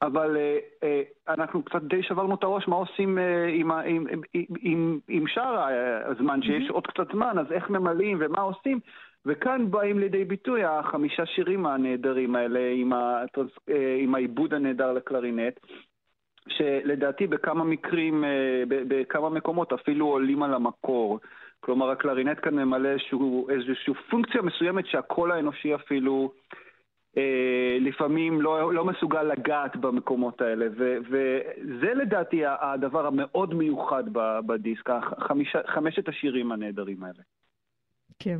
אבל 0.06 0.36
אה, 0.36 0.58
אה, 0.82 1.02
אנחנו 1.28 1.62
קצת 1.62 1.82
די 1.82 2.02
שברנו 2.02 2.34
את 2.34 2.42
הראש 2.42 2.68
מה 2.68 2.76
עושים 2.76 3.18
אה, 3.18 3.46
עם, 3.48 3.70
עם, 3.70 4.06
עם, 4.34 4.46
עם, 4.60 4.98
עם, 5.08 5.26
שאר 5.26 5.58
ה- 5.58 6.06
הזמן, 6.06 6.42
שיש 6.42 6.70
עוד 6.70 6.86
קצת 6.86 7.12
זמן, 7.12 7.38
אז 7.38 7.52
איך 7.52 7.70
ממלאים 7.70 8.18
ומה 8.20 8.40
עושים, 8.40 8.80
וכאן 9.26 9.70
באים 9.70 9.98
לידי 9.98 10.24
ביטוי 10.24 10.64
החמישה 10.64 11.26
שירים 11.26 11.66
הנהדרים 11.66 12.36
האלה 12.36 12.60
עם, 12.74 12.92
הטרנס, 12.92 13.50
אה, 13.68 13.96
עם 14.00 14.14
העיבוד 14.14 14.54
הנהדר 14.54 14.92
לקלרינט. 14.92 15.60
שלדעתי 16.48 17.26
בכמה 17.26 17.64
מקרים, 17.64 18.24
אה, 18.24 18.62
בכמה 18.68 19.30
מקומות 19.30 19.72
אפילו 19.72 20.06
עולים 20.06 20.42
על 20.42 20.54
המקור. 20.54 21.20
כלומר, 21.60 21.90
הקלרינט 21.90 22.38
כאן 22.42 22.54
ממלא 22.54 22.88
איזשהו, 22.88 23.48
איזושהי 23.48 23.94
פונקציה 24.10 24.42
מסוימת 24.42 24.86
שהקול 24.86 25.32
האנושי 25.32 25.74
אפילו 25.74 26.32
אה, 26.54 26.58
לפעמים 27.80 28.40
לא, 28.40 28.74
לא 28.74 28.84
מסוגל 28.84 29.22
לגעת 29.22 29.76
במקומות 29.76 30.40
האלה. 30.40 30.66
ו, 30.78 30.96
וזה 31.08 31.94
לדעתי 31.94 32.42
הדבר 32.60 33.06
המאוד 33.06 33.54
מיוחד 33.54 34.04
בדיסק, 34.46 34.90
החמישה, 34.90 35.58
חמשת 35.66 36.08
השירים 36.08 36.52
הנהדרים 36.52 37.04
האלה. 37.04 37.22
כן. 38.18 38.38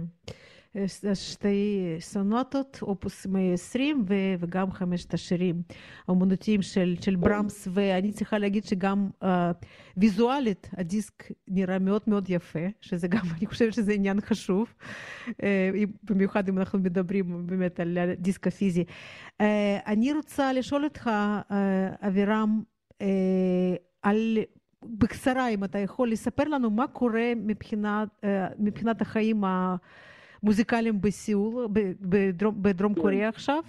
שתי 1.15 1.79
סונטות, 2.01 2.79
אופוס 2.83 3.27
120 3.27 4.05
ו- 4.09 4.15
וגם 4.39 4.73
חמשת 4.73 5.15
השירים 5.15 5.63
האומנותיים 6.09 6.63
של, 6.63 6.95
של 7.01 7.17
ברמס, 7.17 7.69
ואני 7.71 8.13
צריכה 8.13 8.39
להגיד 8.39 8.65
שגם 8.65 9.09
uh, 9.23 9.27
ויזואלית 9.97 10.71
הדיסק 10.77 11.33
נראה 11.49 11.79
מאוד 11.79 12.03
מאוד 12.07 12.31
יפה, 12.31 12.59
שזה 12.81 13.09
גם, 13.09 13.21
אני 13.39 13.47
חושבת 13.47 13.73
שזה 13.73 13.93
עניין 13.93 14.21
חשוב, 14.21 14.75
uh, 15.29 15.33
במיוחד 16.03 16.49
אם 16.49 16.59
אנחנו 16.59 16.79
מדברים 16.79 17.47
באמת 17.47 17.81
על 17.81 17.99
הדיסק 17.99 18.47
הפיזי. 18.47 18.85
Uh, 19.43 19.45
אני 19.87 20.13
רוצה 20.13 20.53
לשאול 20.53 20.85
אותך, 20.85 21.11
uh, 21.51 21.53
אבירם, 22.07 22.63
uh, 22.93 23.05
על... 24.03 24.39
בקצרה, 24.87 25.49
אם 25.49 25.65
אתה 25.65 25.79
יכול 25.79 26.11
לספר 26.11 26.45
לנו 26.45 26.71
מה 26.71 26.87
קורה 26.87 27.33
מבחינת, 27.37 28.09
מבחינת 28.59 29.01
החיים 29.01 29.45
המוזיקליים 30.45 31.01
בסיול, 31.01 31.67
בדרום, 32.01 32.55
בדרום 32.63 32.95
כן. 32.95 33.01
קוריאה 33.01 33.29
עכשיו? 33.29 33.63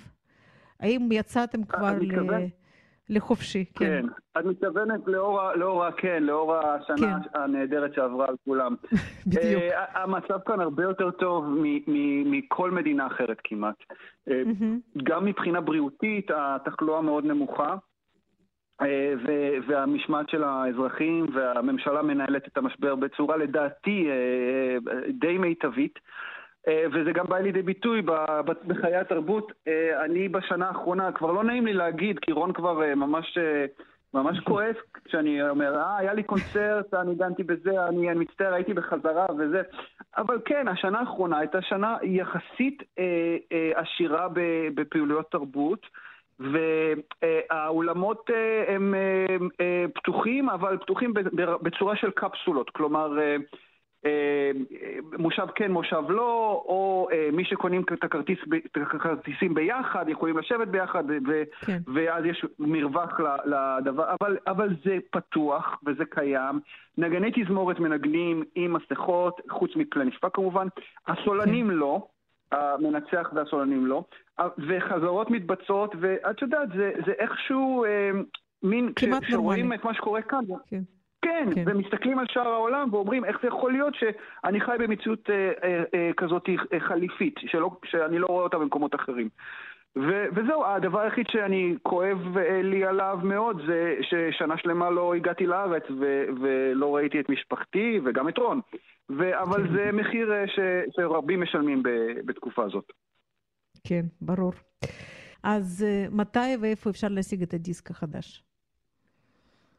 האם 0.80 1.10
יצאתם 1.12 1.64
כבר 1.64 1.92
ל- 1.92 2.00
מתכוון- 2.00 2.50
לחופשי? 3.10 3.66
כן. 3.76 4.06
את 4.40 4.46
מתכוונת 4.46 5.00
לאור, 5.08 5.52
לאור, 5.56 5.92
כן, 5.92 6.24
לאור 6.24 6.56
השנה 6.56 6.96
כן. 7.24 7.40
הנהדרת 7.40 7.94
שעברה 7.94 8.28
על 8.28 8.36
כולם. 8.46 8.76
בדיוק. 9.28 9.62
אה, 9.62 10.04
המצב 10.04 10.40
כאן 10.46 10.60
הרבה 10.60 10.84
יותר 10.84 11.12
טוב 11.12 11.46
מכל 12.26 12.72
מדינה 12.72 13.08
אחרת 13.08 13.38
כמעט. 13.44 13.76
אה, 14.30 14.42
מהמם. 14.46 14.80
גם 15.04 15.26
מבחינה 15.26 15.62
בריאותית 15.62 16.32
התחלואה 16.36 17.02
מאוד 17.02 17.26
נמוכה. 17.26 17.76
אה, 18.82 19.14
ו- 19.28 19.56
והמשמעת 19.68 20.30
של 20.30 20.44
האזרחים 20.44 21.26
והממשלה 21.34 22.02
מנהלת 22.02 22.48
את 22.48 22.58
המשבר 22.58 22.96
בצורה 22.96 23.38
לדעתי 23.38 24.08
די 25.20 25.38
מיטבית. 25.38 25.96
אה, 25.96 26.02
וזה 26.68 27.12
גם 27.12 27.26
בא 27.26 27.38
לידי 27.40 27.62
ביטוי 27.62 28.02
בחיי 28.68 28.96
התרבות. 28.96 29.52
אה, 29.68 30.06
אני 30.06 30.30
בשנה 30.30 30.68
האחרונה, 30.68 31.12
כבר 31.12 31.32
לא 31.32 31.44
נעים 31.44 31.66
לי 31.66 31.74
להגיד, 31.74 32.20
כי 32.20 32.32
רון 32.32 32.54
כבר 32.54 32.84
אה, 32.84 32.96
ממש, 32.96 33.38
אה, 33.38 33.66
ממש 34.14 34.40
כועס 34.40 34.76
כשאני 35.06 35.50
אומר, 35.50 35.76
אה, 35.78 35.98
היה 35.98 36.14
לי 36.14 36.24
קונצרט, 36.24 36.94
אני 36.94 37.16
דנתי 37.16 37.44
בזה, 37.44 37.86
אני, 37.88 38.12
אני 38.12 38.20
מצטער, 38.20 38.54
הייתי 38.54 38.74
בחזרה 38.74 39.26
וזה. 39.38 39.62
אבל 40.18 40.40
כן, 40.46 40.68
השנה 40.68 41.00
האחרונה 41.00 41.38
הייתה 41.38 41.62
שנה 41.62 41.98
יחסית 42.04 42.84
אה, 43.00 43.38
אה, 43.52 43.72
עשירה 43.76 44.28
בפעילויות 44.76 45.32
תרבות. 45.32 45.88
והאולמות 46.40 48.30
אה, 48.30 48.76
הם 48.76 48.96
אה, 48.96 49.36
אה, 49.62 49.86
פתוחים, 49.96 50.50
אבל 50.50 50.78
פתוחים 50.78 51.14
בצורה 51.62 51.96
של 51.96 52.12
קפסולות. 52.12 52.70
כלומר, 52.70 53.20
אה, 53.20 53.24
אה, 53.24 53.36
מושב 55.20 55.46
כן, 55.56 55.72
מושב 55.72 56.04
לא, 56.10 56.64
או 56.66 57.08
אה, 57.12 57.30
מי 57.34 57.46
שקונים 57.46 57.84
את 57.94 58.04
הכרטיס, 58.04 58.38
את 58.66 58.78
הכרטיסים 58.78 59.54
ביחד, 59.54 60.06
יכולים 60.10 60.38
לשבת 60.38 60.68
ביחד, 60.68 61.04
ו- 61.28 61.44
כן. 61.66 61.78
ואז 61.94 62.26
יש 62.26 62.46
מרווח 62.60 63.20
לדבר, 63.46 64.06
אבל, 64.22 64.38
אבל 64.48 64.70
זה 64.86 64.98
פתוח 65.12 65.80
וזה 65.86 66.06
קיים. 66.06 66.60
נגני 66.98 67.32
תזמורת 67.36 67.80
מנגנים 67.80 68.44
עם 68.56 68.74
מסכות, 68.74 69.42
חוץ 69.50 69.72
מכלי 69.76 70.06
נשפה 70.06 70.30
כמובן, 70.30 70.68
הסולנים 71.08 71.72
לא. 71.72 72.08
המנצח 72.52 73.30
והסולנים 73.34 73.86
לא, 73.86 74.04
וחזרות 74.68 75.32
מתבצעות, 75.32 75.96
ואת 76.00 76.42
יודעת, 76.42 76.70
זה, 76.78 76.92
זה 77.06 77.12
איכשהו 77.12 77.86
אה, 77.86 78.12
מין, 78.64 78.94
כשרואים. 78.96 79.74
את 79.74 79.84
מה 79.84 79.94
שקורה 79.94 80.22
כאן, 80.22 80.46
כן. 80.68 80.82
כן, 81.26 81.50
כן. 81.56 81.66
כן, 81.66 81.72
ומסתכלים 81.72 82.20
על 82.20 82.26
שאר 82.30 82.48
העולם 82.48 82.94
ואומרים 82.94 83.26
איך 83.26 83.38
זה 83.42 83.48
יכול 83.48 83.72
להיות 83.72 83.94
שאני 83.96 84.62
חי 84.62 84.76
במציאות 84.80 85.30
אה, 85.30 85.52
אה, 85.64 85.84
אה, 85.94 86.12
כזאת 86.18 86.44
אה, 86.74 86.80
חליפית, 86.80 87.36
שלא, 87.40 87.78
שאני 87.86 88.20
לא 88.20 88.28
רואה 88.28 88.44
אותה 88.44 88.58
במקומות 88.58 88.96
אחרים. 88.96 89.30
ו- 89.98 90.26
וזהו, 90.36 90.66
הדבר 90.66 91.00
היחיד 91.00 91.26
שאני 91.30 91.76
כואב 91.84 92.38
אה, 92.38 92.62
לי 92.62 92.86
עליו 92.86 93.20
מאוד 93.24 93.62
זה 93.68 93.96
ששנה 94.02 94.58
שלמה 94.58 94.90
לא 94.90 95.16
הגעתי 95.16 95.46
לארץ 95.46 95.84
ו- 96.00 96.26
ולא 96.42 96.96
ראיתי 96.96 97.20
את 97.20 97.30
משפחתי 97.30 98.00
וגם 98.06 98.30
את 98.30 98.38
רון. 98.38 98.60
ו- 99.10 99.42
אבל 99.42 99.68
זה 99.74 99.90
מחיר 99.94 100.34
אה, 100.34 100.48
ש- 100.48 100.96
שרבים 100.96 101.42
משלמים 101.42 101.84
ב- 101.84 102.20
בתקופה 102.26 102.64
הזאת. 102.64 102.92
כן, 103.88 104.06
ברור. 104.22 104.54
אז 105.44 105.86
אה, 105.88 106.06
מתי 106.12 106.56
ואיפה 106.62 106.90
אפשר 106.90 107.08
להשיג 107.08 107.42
את 107.42 107.54
הדיסק 107.54 107.92
החדש? 107.92 108.44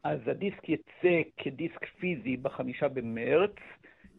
אז 0.03 0.19
הדיסק 0.27 0.69
יצא 0.69 1.21
כדיסק 1.37 1.85
פיזי 1.99 2.37
בחמישה 2.37 2.87
במרץ, 2.87 3.55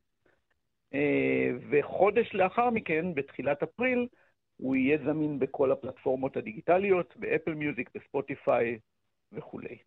אה, 0.94 1.50
וחודש 1.70 2.34
לאחר 2.34 2.70
מכן, 2.70 3.14
בתחילת 3.14 3.62
אפריל, 3.62 4.08
הוא 4.56 4.76
יהיה 4.76 4.98
זמין 4.98 5.38
בכל 5.38 5.72
הפלטפורמות 5.72 6.36
הדיגיטליות, 6.36 7.16
באפל 7.16 7.54
מיוזיק, 7.54 7.90
בספוטיפיי 7.94 8.78
וכולי. 9.32 9.78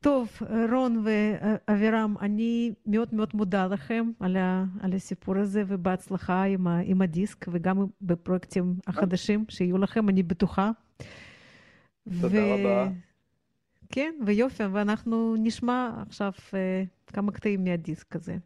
טוב, 0.00 0.28
רון 0.72 1.04
ואבירם, 1.04 2.14
אני 2.20 2.72
מאוד 2.86 3.14
מאוד 3.14 3.30
מודה 3.34 3.66
לכם 3.66 4.10
על, 4.20 4.36
ה, 4.36 4.64
על 4.80 4.92
הסיפור 4.92 5.36
הזה 5.36 5.62
ובהצלחה 5.66 6.42
עם, 6.42 6.66
ה, 6.66 6.78
עם 6.84 7.02
הדיסק 7.02 7.46
וגם 7.52 7.86
בפרויקטים 8.02 8.74
החדשים 8.86 9.44
שיהיו 9.48 9.78
לכם, 9.78 10.08
אני 10.08 10.22
בטוחה. 10.22 10.70
תודה 12.20 12.54
רבה. 12.54 12.88
כן, 13.92 14.14
ויופי, 14.26 14.62
ואנחנו 14.64 15.34
נשמע 15.38 16.02
עכשיו 16.06 16.32
אה, 16.54 16.82
כמה 17.06 17.32
קטעים 17.32 17.64
מהדיסק 17.64 18.16
הזה. 18.16 18.36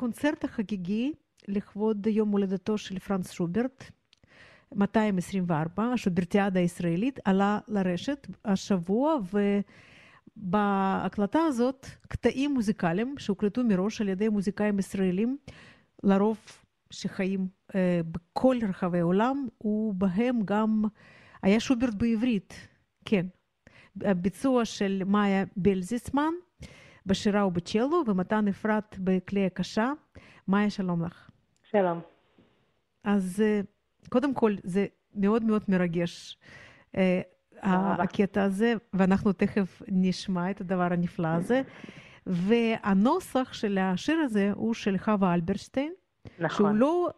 הקונצרט 0.00 0.44
החגיגי 0.44 1.12
לכבוד 1.48 2.06
יום 2.06 2.30
הולדתו 2.30 2.78
של 2.78 2.98
פרנס 2.98 3.30
שוברט, 3.30 3.84
224, 4.74 5.92
השוברטיאדה 5.92 6.60
הישראלית, 6.60 7.18
עלה 7.24 7.58
לרשת 7.68 8.26
השבוע, 8.44 9.16
ובהקלטה 10.36 11.38
הזאת 11.38 11.86
קטעים 12.08 12.54
מוזיקליים 12.54 13.14
שהוקלטו 13.18 13.64
מראש 13.64 14.00
על 14.00 14.08
ידי 14.08 14.28
מוזיקאים 14.28 14.78
ישראלים, 14.78 15.36
לרוב 16.02 16.38
שחיים 16.90 17.48
אה, 17.74 18.00
בכל 18.12 18.56
רחבי 18.68 19.00
העולם, 19.00 19.48
ובהם 19.64 20.40
גם 20.44 20.84
היה 21.42 21.60
שוברט 21.60 21.94
בעברית, 21.94 22.54
כן. 23.04 23.26
הביצוע 24.00 24.64
של 24.64 25.02
מאיה 25.06 25.44
בלזיסמן 25.56 26.32
בשירה 27.06 27.46
ובצ'לו, 27.46 28.02
ומתן 28.06 28.48
אפרת 28.48 28.96
בכלי 28.98 29.46
הקשה. 29.46 29.92
מאיה, 30.48 30.70
שלום 30.70 31.04
לך. 31.04 31.30
שלום. 31.62 32.00
אז 33.04 33.42
אה, 33.46 33.60
קודם 34.08 34.34
כל, 34.34 34.54
זה 34.62 34.86
מאוד 35.14 35.44
מאוד 35.44 35.62
מרגש, 35.68 36.38
אה, 36.96 37.20
הקטע 37.62 38.42
הזה, 38.42 38.74
ואנחנו 38.92 39.32
תכף 39.32 39.82
נשמע 39.88 40.50
את 40.50 40.60
הדבר 40.60 40.92
הנפלא 40.92 41.28
הזה. 41.28 41.62
והנוסח 42.26 43.52
של 43.52 43.78
השיר 43.78 44.18
הזה 44.18 44.50
הוא 44.54 44.74
של 44.74 44.98
חווה 44.98 45.34
אלברשטיין, 45.34 45.92
נכון. 46.38 46.48
שהוא 46.48 46.68
לא 46.68 47.08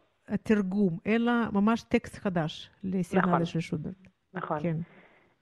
תרגום, 0.42 0.98
אלא 1.06 1.32
ממש 1.52 1.82
טקסט 1.82 2.16
חדש 2.16 2.70
לסרנדה 2.84 3.26
נכון. 3.26 3.44
של 3.44 3.60
שוברט. 3.60 3.94
נכון. 4.34 4.58
כן. 4.60 4.76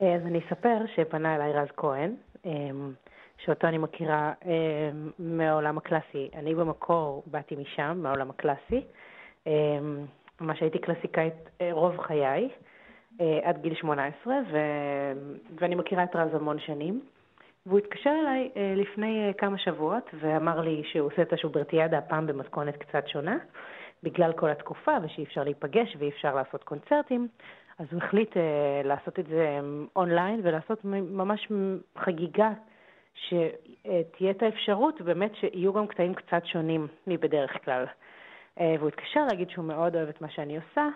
אה, 0.03 0.17
אז 0.17 0.23
אני 0.27 0.39
אספר 0.39 0.79
שפנה 0.97 1.37
אליי 1.37 1.53
רז 1.53 1.69
כהן, 1.77 2.15
אה, 2.47 2.51
שאותו 3.45 3.67
אני 3.67 3.79
מכירה 3.79 4.33
אה, 4.47 4.91
מהעולם 5.19 5.79
הקלאסי. 5.79 6.31
אני 6.35 6.55
במקור 6.55 7.23
באתי 7.27 7.57
משם, 7.57 7.99
מהעולם 8.03 8.31
הקלאסי. 8.31 8.85
אה, 9.47 9.53
ממש 10.41 10.61
הייתי 10.61 10.79
קלאסיקאית 10.79 11.51
אה, 11.61 11.69
רוב 11.73 11.99
חיי, 11.99 12.49
אה, 13.21 13.41
עד 13.43 13.63
גיל 13.63 13.75
18, 13.75 14.35
ו... 14.53 14.59
ואני 15.61 15.75
מכירה 15.75 16.05
את 16.05 16.17
רז 16.17 16.35
המון 16.35 16.59
שנים. 16.59 17.01
והוא 17.67 17.79
התקשר 17.79 18.15
אליי 18.23 18.51
אה, 18.57 18.75
לפני 18.77 19.27
אה, 19.27 19.33
כמה 19.33 19.59
שבועות 19.59 20.11
ואמר 20.21 20.61
לי 20.61 20.83
שהוא 20.93 21.07
עושה 21.07 21.23
את 21.23 21.33
השוברטיאדה 21.33 21.99
הפעם 21.99 22.27
במתכונת 22.27 22.77
קצת 22.77 23.09
שונה, 23.09 23.39
בגלל 24.03 24.33
כל 24.33 24.51
התקופה 24.51 24.93
ושאי 25.03 25.25
אפשר 25.25 25.45
להיפגש 25.45 25.97
ואי 25.99 26.09
אפשר 26.09 26.35
לעשות 26.35 26.65
קונצרטים. 26.65 27.29
אז 27.79 27.87
הוא 27.93 28.03
החליט 28.03 28.37
אה, 28.37 28.43
לעשות 28.85 29.19
את 29.19 29.27
זה 29.27 29.41
אה, 29.41 29.61
אונליין 29.97 30.41
ולעשות 30.43 30.85
ממש 30.85 31.49
חגיגה 31.99 32.51
שתהיה 33.15 34.31
את 34.31 34.43
האפשרות 34.43 35.01
באמת 35.01 35.35
שיהיו 35.35 35.73
גם 35.73 35.87
קטעים 35.87 36.15
קצת 36.15 36.47
שונים 36.47 36.87
מבדרך 37.07 37.65
כלל. 37.65 37.87
אה, 38.61 38.75
והוא 38.79 38.89
התקשר 38.89 39.25
להגיד 39.27 39.51
שהוא 39.51 39.65
מאוד 39.65 39.97
אוהב 39.97 40.09
את 40.09 40.21
מה 40.21 40.31
שאני 40.31 40.57
עושה, 40.57 40.89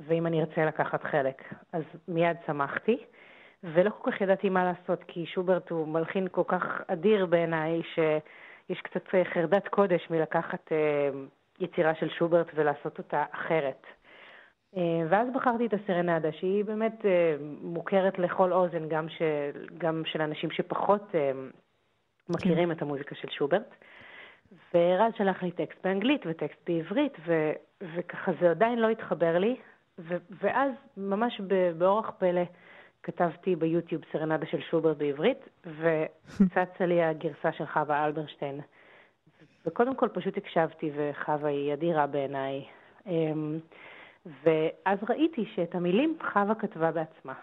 ואם 0.00 0.26
אני 0.26 0.40
ארצה 0.40 0.64
לקחת 0.64 1.02
חלק. 1.02 1.54
אז 1.72 1.82
מיד 2.08 2.36
שמחתי, 2.46 2.98
ולא 3.64 3.90
כל 3.90 4.10
כך 4.10 4.20
ידעתי 4.20 4.48
מה 4.48 4.64
לעשות, 4.64 5.04
כי 5.08 5.26
שוברט 5.26 5.70
הוא 5.70 5.88
מלחין 5.88 6.28
כל 6.30 6.42
כך 6.46 6.80
אדיר 6.86 7.26
בעיניי, 7.26 7.82
שיש 7.94 8.80
קצת 8.80 9.08
חרדת 9.34 9.68
קודש 9.68 10.10
מלקחת 10.10 10.72
אה, 10.72 11.10
יצירה 11.60 11.94
של 11.94 12.08
שוברט 12.08 12.46
ולעשות 12.54 12.98
אותה 12.98 13.24
אחרת. 13.30 13.86
אה, 14.76 15.02
ואז 15.08 15.28
בחרתי 15.34 15.66
את 15.66 15.74
הסרנדה, 15.74 16.32
שהיא 16.32 16.64
באמת 16.64 17.04
אה, 17.04 17.36
מוכרת 17.62 18.18
לכל 18.18 18.52
אוזן, 18.52 18.88
גם 18.88 19.08
של, 19.08 19.66
גם 19.78 20.02
של 20.06 20.22
אנשים 20.22 20.50
שפחות 20.50 21.14
אה, 21.14 21.32
מכירים 22.28 22.72
את 22.72 22.82
המוזיקה 22.82 23.14
של 23.14 23.28
שוברט. 23.30 23.74
ורז 24.74 25.12
שלח 25.16 25.42
לי 25.42 25.50
טקסט 25.50 25.78
באנגלית 25.84 26.20
וטקסט 26.26 26.58
בעברית, 26.66 27.12
ו, 27.26 27.52
וככה 27.94 28.32
זה 28.40 28.50
עדיין 28.50 28.78
לא 28.78 28.88
התחבר 28.88 29.38
לי, 29.38 29.56
ו, 29.98 30.16
ואז 30.42 30.72
ממש 30.96 31.40
באורח 31.78 32.10
פלא 32.18 32.42
כתבתי 33.02 33.56
ביוטיוב 33.56 34.02
סרנדה 34.12 34.46
של 34.46 34.60
שוברט 34.60 34.96
בעברית, 34.96 35.48
וצצה 35.66 36.86
לי 36.86 37.02
הגרסה 37.02 37.52
של 37.52 37.66
חווה 37.66 38.04
אלברשטיין. 38.04 38.60
וקודם 39.66 39.94
כל 39.94 40.08
פשוט 40.08 40.36
הקשבתי, 40.36 40.90
וחווה 40.94 41.50
היא 41.50 41.72
אדירה 41.72 42.06
בעיניי. 42.06 42.64
ואז 44.42 44.98
ראיתי 45.08 45.44
שאת 45.54 45.74
המילים 45.74 46.16
חווה 46.32 46.54
כתבה 46.54 46.90
בעצמה. 46.90 47.34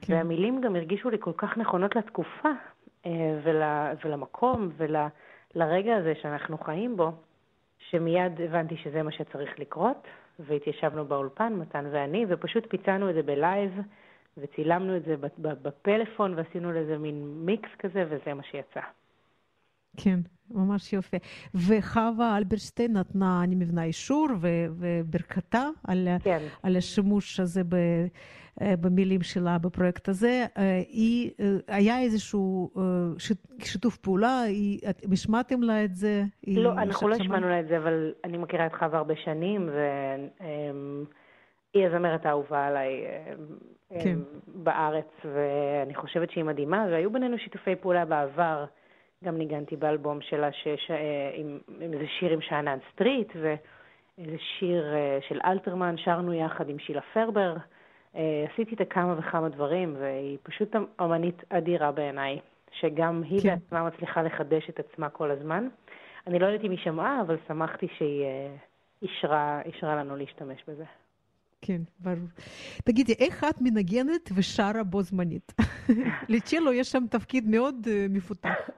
כן. 0.00 0.12
והמילים 0.12 0.60
גם 0.60 0.76
הרגישו 0.76 1.10
לי 1.10 1.16
כל 1.20 1.32
כך 1.36 1.58
נכונות 1.58 1.96
לתקופה, 1.96 2.48
אה, 3.06 3.38
ול, 3.42 3.62
ולמקום, 4.04 4.68
ולרגע 4.76 5.96
הזה 5.96 6.14
שאנחנו 6.22 6.58
חיים 6.58 6.96
בו, 6.96 7.12
שמיד 7.78 8.40
הבנתי 8.40 8.76
שזה 8.76 9.02
מה 9.02 9.12
שצריך 9.12 9.58
לקרות, 9.58 10.06
והתיישבנו 10.38 11.04
באולפן, 11.04 11.52
מתן 11.52 11.84
ואני, 11.92 12.26
ופשוט 12.28 12.66
פיצענו 12.68 13.10
את 13.10 13.14
זה 13.14 13.22
בלייב, 13.22 13.80
וצילמנו 14.38 14.96
את 14.96 15.04
זה 15.04 15.16
בפלאפון, 15.42 16.34
ועשינו 16.36 16.72
לזה 16.72 16.98
מין 16.98 17.44
מיקס 17.44 17.68
כזה, 17.78 18.04
וזה 18.08 18.34
מה 18.34 18.42
שיצא. 18.42 18.80
כן, 19.96 20.20
ממש 20.50 20.92
יופי. 20.92 21.16
וחווה 21.54 22.36
אלברשטיין 22.36 22.92
נתנה, 22.92 23.40
אני 23.44 23.54
מבינה, 23.54 23.84
אישור 23.84 24.28
ו- 24.40 24.66
וברכתה 24.78 25.68
על, 25.88 26.08
כן. 26.22 26.38
על 26.62 26.76
השימוש 26.76 27.40
הזה 27.40 27.64
ב, 27.64 27.74
אה, 28.62 28.76
במילים 28.76 29.22
שלה 29.22 29.58
בפרויקט 29.58 30.08
הזה. 30.08 30.46
אה, 30.58 30.76
היא, 30.88 31.30
אה, 31.40 31.56
היה 31.68 32.00
איזשהו 32.00 32.70
שיתוף 33.58 33.96
פעולה? 33.96 34.42
השמעתם 35.12 35.62
לה 35.62 35.84
את 35.84 35.94
זה? 35.94 36.22
לא, 36.46 36.72
אנחנו 36.72 37.08
לא? 37.08 37.14
השמענו 37.14 37.48
לה 37.48 37.60
את 37.60 37.68
זה, 37.68 37.76
אבל 37.76 38.12
אני 38.24 38.38
מכירה 38.38 38.66
את 38.66 38.72
חווה 38.72 38.98
הרבה 38.98 39.16
שנים, 39.16 39.70
והיא 41.74 41.86
הזמרת 41.86 42.26
האהובה 42.26 42.66
עליי 42.66 42.90
אמ, 43.92 43.98
כן. 44.02 44.18
בארץ, 44.46 45.08
ואני 45.24 45.94
חושבת 45.94 46.30
שהיא 46.30 46.44
מדהימה, 46.44 46.86
והיו 46.90 47.12
בינינו 47.12 47.38
שיתופי 47.38 47.76
פעולה 47.76 48.04
בעבר. 48.04 48.64
גם 49.24 49.38
ניגנתי 49.38 49.76
באלבום 49.76 50.20
שלה 50.20 50.52
שיש, 50.52 50.90
אה, 50.90 51.30
עם, 51.34 51.58
עם 51.80 51.92
איזה 51.92 52.04
שיר 52.18 52.32
עם 52.32 52.40
שאנן 52.40 52.78
סטריט, 52.92 53.32
ואיזה 53.36 54.36
שיר 54.58 54.94
אה, 54.94 55.18
של 55.28 55.40
אלתרמן, 55.44 55.94
שרנו 55.98 56.34
יחד 56.34 56.68
עם 56.68 56.78
שילה 56.78 57.00
פרבר. 57.14 57.56
אה, 58.16 58.44
עשיתי 58.52 58.70
איתה 58.70 58.84
כמה 58.84 59.14
וכמה 59.18 59.48
דברים, 59.48 59.96
והיא 59.98 60.38
פשוט 60.42 60.76
אמנית 61.00 61.42
אדירה 61.48 61.92
בעיניי, 61.92 62.38
שגם 62.80 63.22
היא 63.22 63.42
כן. 63.42 63.48
בעצמה 63.54 63.86
מצליחה 63.86 64.22
לחדש 64.22 64.70
את 64.70 64.80
עצמה 64.80 65.08
כל 65.08 65.30
הזמן. 65.30 65.68
אני 66.26 66.38
לא 66.38 66.46
יודעת 66.46 66.64
אם 66.64 66.70
היא 66.70 66.78
שמעה, 66.78 67.20
אבל 67.20 67.36
שמחתי 67.48 67.86
שהיא 67.98 68.24
אישרה, 69.02 69.60
אישרה 69.64 69.96
לנו 69.96 70.16
להשתמש 70.16 70.64
בזה. 70.68 70.84
כן, 71.62 71.80
ברור. 72.00 72.16
תגידי, 72.84 73.14
איך 73.18 73.44
את 73.44 73.56
מנגנת 73.60 74.30
ושרה 74.36 74.84
בו 74.84 75.02
זמנית? 75.02 75.52
לצ'לו 76.28 76.72
יש 76.72 76.92
שם 76.92 77.04
תפקיד 77.10 77.48
מאוד 77.48 77.86
מפותח. 78.10 78.70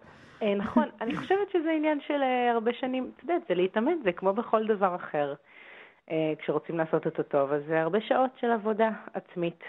אה, 0.43 0.55
נכון, 0.55 0.89
אני 1.01 1.17
חושבת 1.17 1.51
שזה 1.53 1.71
עניין 1.71 2.01
של 2.01 2.23
אה, 2.23 2.51
הרבה 2.51 2.73
שנים, 2.73 3.11
את 3.17 3.23
יודעת, 3.23 3.43
זה 3.49 3.55
להתאמן, 3.55 3.93
זה 4.05 4.13
כמו 4.13 4.33
בכל 4.33 4.67
דבר 4.67 4.95
אחר. 4.95 5.35
אה, 6.11 6.33
כשרוצים 6.39 6.79
לעשות 6.79 7.07
אותו 7.07 7.23
טוב, 7.23 7.53
אז 7.53 7.63
זה 7.67 7.81
הרבה 7.81 8.01
שעות 8.01 8.31
של 8.41 8.51
עבודה 8.51 8.91
עצמית. 9.15 9.65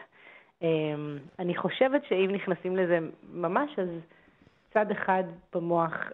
אני 1.39 1.55
חושבת 1.57 2.05
שאם 2.05 2.29
נכנסים 2.33 2.77
לזה 2.77 2.99
ממש, 3.33 3.79
אז 3.79 3.89
צד 4.73 4.91
אחד 4.91 5.23
במוח, 5.53 6.11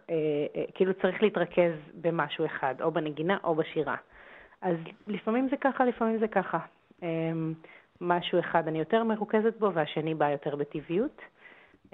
כאילו 0.73 0.93
צריך 0.93 1.23
להתרכז 1.23 1.73
במשהו 2.01 2.45
אחד, 2.45 2.75
או 2.81 2.91
בנגינה 2.91 3.37
או 3.43 3.55
בשירה. 3.55 3.95
אז 4.61 4.75
לפעמים 5.07 5.47
זה 5.49 5.57
ככה, 5.57 5.85
לפעמים 5.85 6.17
זה 6.17 6.27
ככה. 6.27 6.57
משהו 8.01 8.39
אחד 8.39 8.67
אני 8.67 8.79
יותר 8.79 9.03
מרוכזת 9.03 9.59
בו, 9.59 9.73
והשני 9.73 10.13
בא 10.13 10.29
יותר 10.29 10.55
בטבעיות. 10.55 11.21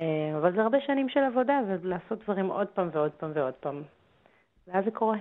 אה, 0.02 0.38
אבל 0.38 0.56
זה 0.56 0.62
הרבה 0.62 0.78
שנים 0.86 1.10
של 1.10 1.20
עבודה, 1.20 1.60
ולעשות 1.68 2.24
דברים 2.24 2.46
עוד 2.46 2.68
פעם 2.68 2.90
ועוד 2.94 3.12
פעם 3.12 3.32
ועוד 3.34 3.54
פעם. 3.54 3.82
ואז 4.68 4.86
זה 4.86 4.92
קורה. 4.92 5.18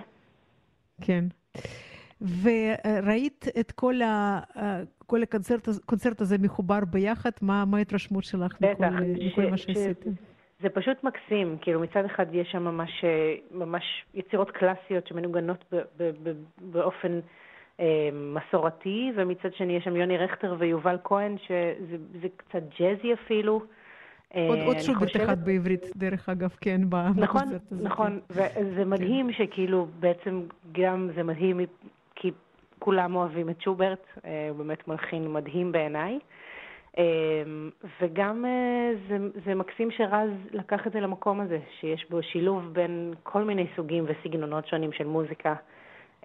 כן. 1.01 1.25
וראית 2.43 3.45
את 3.59 3.71
כל, 3.71 4.01
ה, 4.01 4.39
כל 5.07 5.23
הקונצרט, 5.23 5.67
הקונצרט 5.83 6.21
הזה 6.21 6.37
מחובר 6.37 6.79
ביחד? 6.91 7.29
מה, 7.41 7.65
מה 7.65 7.77
ההתרשמות 7.77 8.23
שלך 8.23 8.55
מכל, 8.61 8.73
בטח, 8.73 8.93
מכל 9.25 9.45
מה 9.45 9.57
ש- 9.57 9.61
ש- 9.61 9.65
שעשיתם? 9.65 10.09
זה 10.61 10.69
פשוט 10.69 11.03
מקסים, 11.03 11.57
כאילו 11.61 11.79
מצד 11.79 12.05
אחד 12.05 12.25
יש 12.31 12.51
שם 12.51 12.63
ממש, 12.63 13.03
אה, 13.03 13.35
ממש 13.51 13.83
יצירות 14.13 14.51
קלאסיות 14.51 15.07
שמנוגנות 15.07 15.65
ב- 15.71 15.81
ב- 15.97 16.11
ב- 16.23 16.43
באופן 16.61 17.19
אה, 17.79 18.09
מסורתי, 18.13 19.11
ומצד 19.15 19.53
שני 19.53 19.73
יש 19.73 19.83
שם 19.83 19.95
יוני 19.95 20.17
רכטר 20.17 20.55
ויובל 20.59 20.97
כהן, 21.03 21.35
שזה 21.37 21.97
זה 22.21 22.27
קצת 22.37 22.61
ג'אזי 22.79 23.13
אפילו. 23.13 23.59
אה, 23.59 23.65
עוד, 24.33 24.59
עוד 24.59 24.75
אני 24.75 24.83
שוברט 24.83 25.03
חושבת- 25.07 25.37
בעברית, 25.37 25.85
דרך 25.95 26.29
אגב, 26.29 26.49
כן, 26.61 26.81
נכון, 27.15 27.41
הזה. 27.47 27.57
נכון, 27.83 28.19
וזה 28.29 28.85
מדהים 28.85 29.31
שכאילו 29.33 29.87
בעצם 29.99 30.41
גם 30.71 31.09
זה 31.15 31.23
מדהים 31.23 31.59
כי 32.15 32.31
כולם 32.79 33.15
אוהבים 33.15 33.49
את 33.49 33.61
שוברט, 33.61 34.03
אה, 34.25 34.47
הוא 34.49 34.57
באמת 34.57 34.87
מלחין 34.87 35.33
מדהים 35.33 35.71
בעיניי. 35.71 36.19
אה, 36.97 37.03
וגם 38.01 38.45
אה, 38.45 38.91
זה, 39.09 39.17
זה 39.45 39.55
מקסים 39.55 39.91
שרז 39.91 40.29
לקח 40.51 40.87
את 40.87 40.91
זה 40.91 40.99
למקום 40.99 41.41
הזה, 41.41 41.59
שיש 41.79 42.05
בו 42.09 42.23
שילוב 42.23 42.73
בין 42.73 43.13
כל 43.23 43.43
מיני 43.43 43.67
סוגים 43.75 44.05
וסגנונות 44.07 44.67
שונים 44.67 44.91
של 44.91 45.07
מוזיקה. 45.07 45.53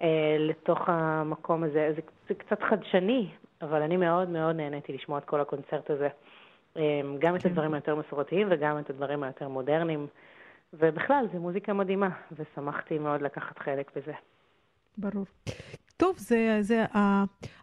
אה, 0.01 0.35
לתוך 0.39 0.79
המקום 0.87 1.63
הזה. 1.63 1.93
זה, 1.95 2.01
זה 2.29 2.33
קצת 2.33 2.63
חדשני, 2.63 3.27
אבל 3.61 3.81
אני 3.81 3.97
מאוד 3.97 4.29
מאוד 4.29 4.55
נהניתי 4.55 4.93
לשמוע 4.93 5.17
את 5.17 5.25
כל 5.25 5.41
הקונצרט 5.41 5.89
הזה. 5.89 6.07
אה, 6.77 7.01
גם 7.19 7.35
את. 7.35 7.45
הדברים 7.45 7.73
היותר 7.73 7.95
מסורתיים 7.95 8.47
וגם 8.51 8.79
את 8.79 8.89
הדברים 8.89 9.23
היותר 9.23 9.47
מודרניים. 9.47 10.07
ובכלל, 10.73 11.25
זו 11.33 11.39
מוזיקה 11.39 11.73
מדהימה, 11.73 12.09
ושמחתי 12.31 12.99
מאוד 12.99 13.21
לקחת 13.21 13.59
חלק 13.59 13.91
בזה. 13.95 14.13
ברור. 14.97 15.25
טוב, 15.97 16.15
זה, 16.17 16.57
זה 16.61 16.85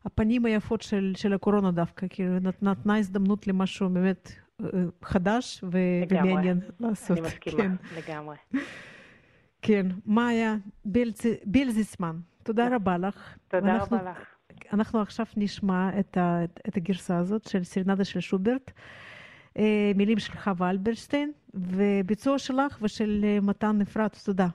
הפנים 0.04 0.44
היפות 0.44 0.82
של, 0.82 1.12
של 1.16 1.32
הקורונה 1.32 1.70
דווקא, 1.70 2.06
כאילו 2.10 2.38
נת, 2.38 2.62
נתנה 2.62 2.98
הזדמנות 2.98 3.46
למשהו 3.46 3.88
באמת 3.88 4.32
אה, 4.60 4.66
חדש 5.02 5.64
ו, 5.64 5.78
לגמרי. 6.10 6.32
ומעניין 6.32 6.60
לעשות. 6.80 7.18
אני 7.18 7.26
מסכימה, 7.26 7.62
כן, 7.62 7.72
לגמרי. 7.96 8.36
כן. 9.62 9.86
מאיה 10.06 10.54
בלצ... 10.84 11.22
בלזיסמן, 11.44 12.16
תודה 12.42 12.68
רבה 12.76 12.98
לך. 12.98 13.36
תודה 13.48 13.66
ואנחנו- 13.66 13.96
רבה 13.96 14.10
לך. 14.10 14.18
אנחנו 14.72 15.00
עכשיו 15.00 15.26
נשמע 15.36 15.90
את, 16.00 16.16
ה, 16.16 16.44
את, 16.68 16.76
הגרסה 16.76 17.18
הזאת 17.18 17.48
של 17.48 17.64
סרנדה 17.64 18.04
של 18.04 18.20
שוברט, 18.20 18.70
אה, 18.70 18.82
מילים 19.94 20.18
של 20.18 20.32
חווה 20.32 20.70
אלברשטיין, 20.70 21.32
וביצוע 21.54 22.38
שלך 22.38 22.78
ושל 22.82 23.20
אה, 23.24 23.38
מתן 23.42 23.80
אפרת, 23.80 24.16
תודה. 24.24 24.46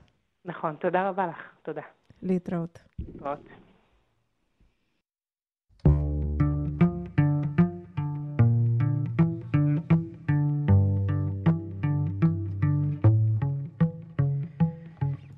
נכון, 0.46 0.76
תודה 0.76 1.10
רבה 1.10 1.28
לך. 1.28 1.50
תודה. 1.64 1.82
להתראות. 2.24 2.80
להתראות. 3.00 3.50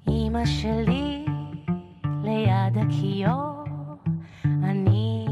אמא 0.08 0.45
שלי 0.45 1.26
ליד 2.24 2.78
הכיור, 2.78 3.63
אני 4.45 5.26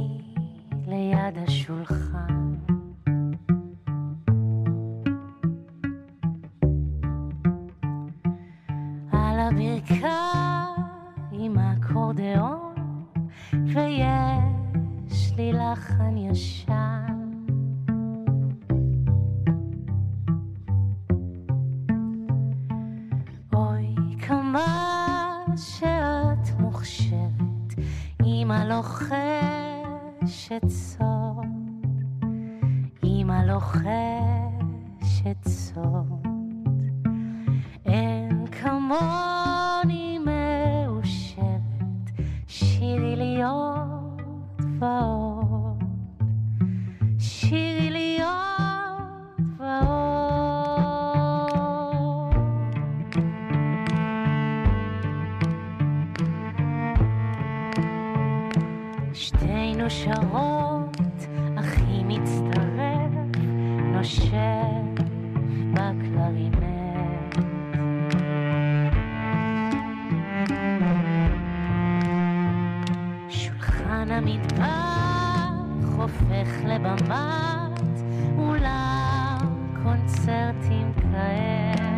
ליד 0.87 1.37
השולחן. 1.37 2.38
הברכיים 9.89 10.85
עם 11.31 11.57
האקורדיאון, 11.57 13.03
ויש 13.53 15.33
לי 15.37 15.53
לחן 15.53 16.17
ישן. 16.17 17.19
אוי, 23.53 23.95
כמה 24.27 24.65
שאת 25.55 26.59
מוכשרת, 26.59 27.73
אמא 28.25 28.63
לוחשת 28.63 29.39
סוד, 30.69 31.45
אמא 33.03 33.43
לוחשת 33.43 33.87
סוד. 35.47 36.08
בקלרינט. 65.79 66.55
שולחן 73.29 74.11
לבמת 76.67 77.79
אולם 78.37 79.37
קונצרטים 79.83 80.93
כעת. 80.95 81.88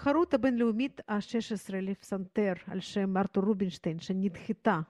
התחרות 0.00 0.34
הבינלאומית 0.34 1.00
ה-16 1.08 1.74
לפסנתר 1.74 2.52
על 2.66 2.80
שם 2.80 3.16
ארתור 3.16 3.44
רובינשטיין, 3.44 3.98
שנדחתה 3.98 4.80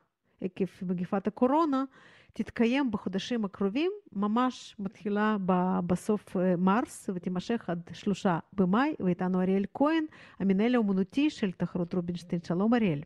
עקב 0.41 0.65
מגפת 0.83 1.27
הקורונה, 1.27 1.85
תתקיים 2.33 2.91
בחודשים 2.91 3.45
הקרובים, 3.45 3.93
ממש 4.13 4.77
מתחילה 4.79 5.37
ב- 5.47 5.81
בסוף 5.87 6.37
אה, 6.37 6.57
מרס 6.57 7.11
ותימשך 7.15 7.65
עד 7.71 7.91
שלושה 7.93 8.39
במאי, 8.53 8.95
ואיתנו 9.01 9.43
אריאל 9.43 9.65
כהן, 9.75 10.05
המנהל 10.41 10.75
האומנותי 10.75 11.31
של 11.31 11.53
תחרות 11.53 11.95
רובינשטיין. 11.95 12.43
שלום 12.43 12.75
אריאל. 12.75 13.01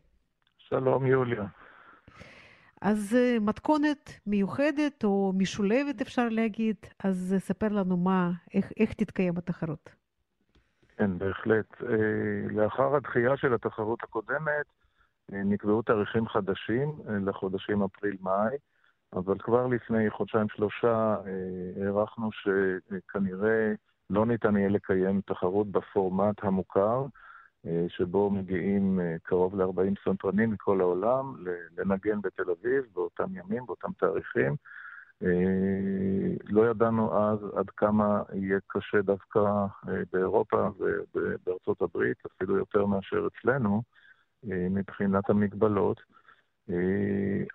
שלום 0.57 1.05
יוליה. 1.05 1.45
אז 2.81 3.15
אה, 3.15 3.37
מתכונת 3.41 4.11
מיוחדת 4.27 5.03
או 5.03 5.33
משולבת 5.35 6.01
אפשר 6.01 6.29
להגיד, 6.29 6.75
אז 7.03 7.33
אה, 7.33 7.39
ספר 7.39 7.67
לנו 7.67 7.97
מה, 7.97 8.31
איך, 8.53 8.71
איך 8.77 8.93
תתקיים 8.93 9.37
התחרות. 9.37 10.04
כן, 10.97 11.17
בהחלט. 11.17 11.81
אה, 11.83 12.53
לאחר 12.53 12.95
הדחייה 12.95 13.37
של 13.37 13.53
התחרות 13.53 14.03
הקודמת, 14.03 14.65
אה, 15.33 15.43
נקבעו 15.43 15.81
תאריכים 15.81 16.27
חדשים 16.27 16.93
אה, 17.09 17.13
לחודשים 17.25 17.83
אפריל-מאי, 17.83 18.55
אבל 19.13 19.37
כבר 19.39 19.67
לפני 19.67 20.09
חודשיים-שלושה 20.09 21.15
הערכנו 21.81 22.29
שכנראה 22.31 23.73
לא 24.09 24.25
ניתן 24.25 24.57
יהיה 24.57 24.69
לקיים 24.69 25.21
תחרות 25.21 25.67
בפורמט 25.67 26.43
המוכר, 26.43 27.05
שבו 27.87 28.29
מגיעים 28.29 28.99
קרוב 29.23 29.55
ל-40 29.55 30.03
סנטרנים 30.05 30.51
מכל 30.51 30.81
העולם 30.81 31.35
לנגן 31.77 32.21
בתל 32.21 32.51
אביב 32.51 32.85
באותם 32.93 33.35
ימים, 33.35 33.65
באותם 33.65 33.91
תאריכים. 33.97 34.55
אה, 35.23 36.35
לא 36.49 36.69
ידענו 36.69 37.17
אז 37.17 37.39
עד 37.55 37.69
כמה 37.69 38.23
יהיה 38.33 38.59
קשה 38.67 39.01
דווקא 39.01 39.39
אה, 39.39 40.01
באירופה 40.13 40.69
ובארצות 41.15 41.81
הברית, 41.81 42.17
אפילו 42.25 42.57
יותר 42.57 42.85
מאשר 42.85 43.27
אצלנו, 43.27 43.81
אה, 44.51 44.67
מבחינת 44.69 45.29
המגבלות. 45.29 46.01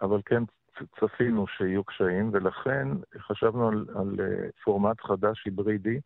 אבל 0.02 0.20
כן 0.24 0.42
צפינו 1.00 1.46
שיהיו 1.46 1.84
קשיים, 1.84 2.30
ולכן 2.32 2.88
חשבנו 3.18 3.68
על, 3.68 3.86
על 3.94 4.16
פורמט 4.64 5.00
חדש 5.00 5.42
היברידי, 5.44 6.00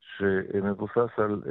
שמבוסס 0.00 1.18
על 1.18 1.42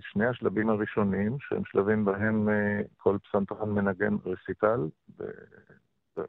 שני 0.00 0.26
השלבים 0.26 0.70
הראשונים, 0.70 1.36
שהם 1.40 1.64
שלבים 1.64 2.04
בהם 2.04 2.48
כל 2.96 3.16
פסנתרן 3.18 3.70
מנגן 3.70 4.16
רסיטל, 4.24 4.80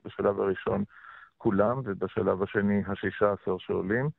בשלב 0.06 0.40
הראשון 0.40 0.84
כולם, 1.44 1.82
ובשלב 1.84 2.44
השני 2.44 2.82
השישה 2.88 3.32
עשר 3.32 3.58
שעולים. 3.58 4.10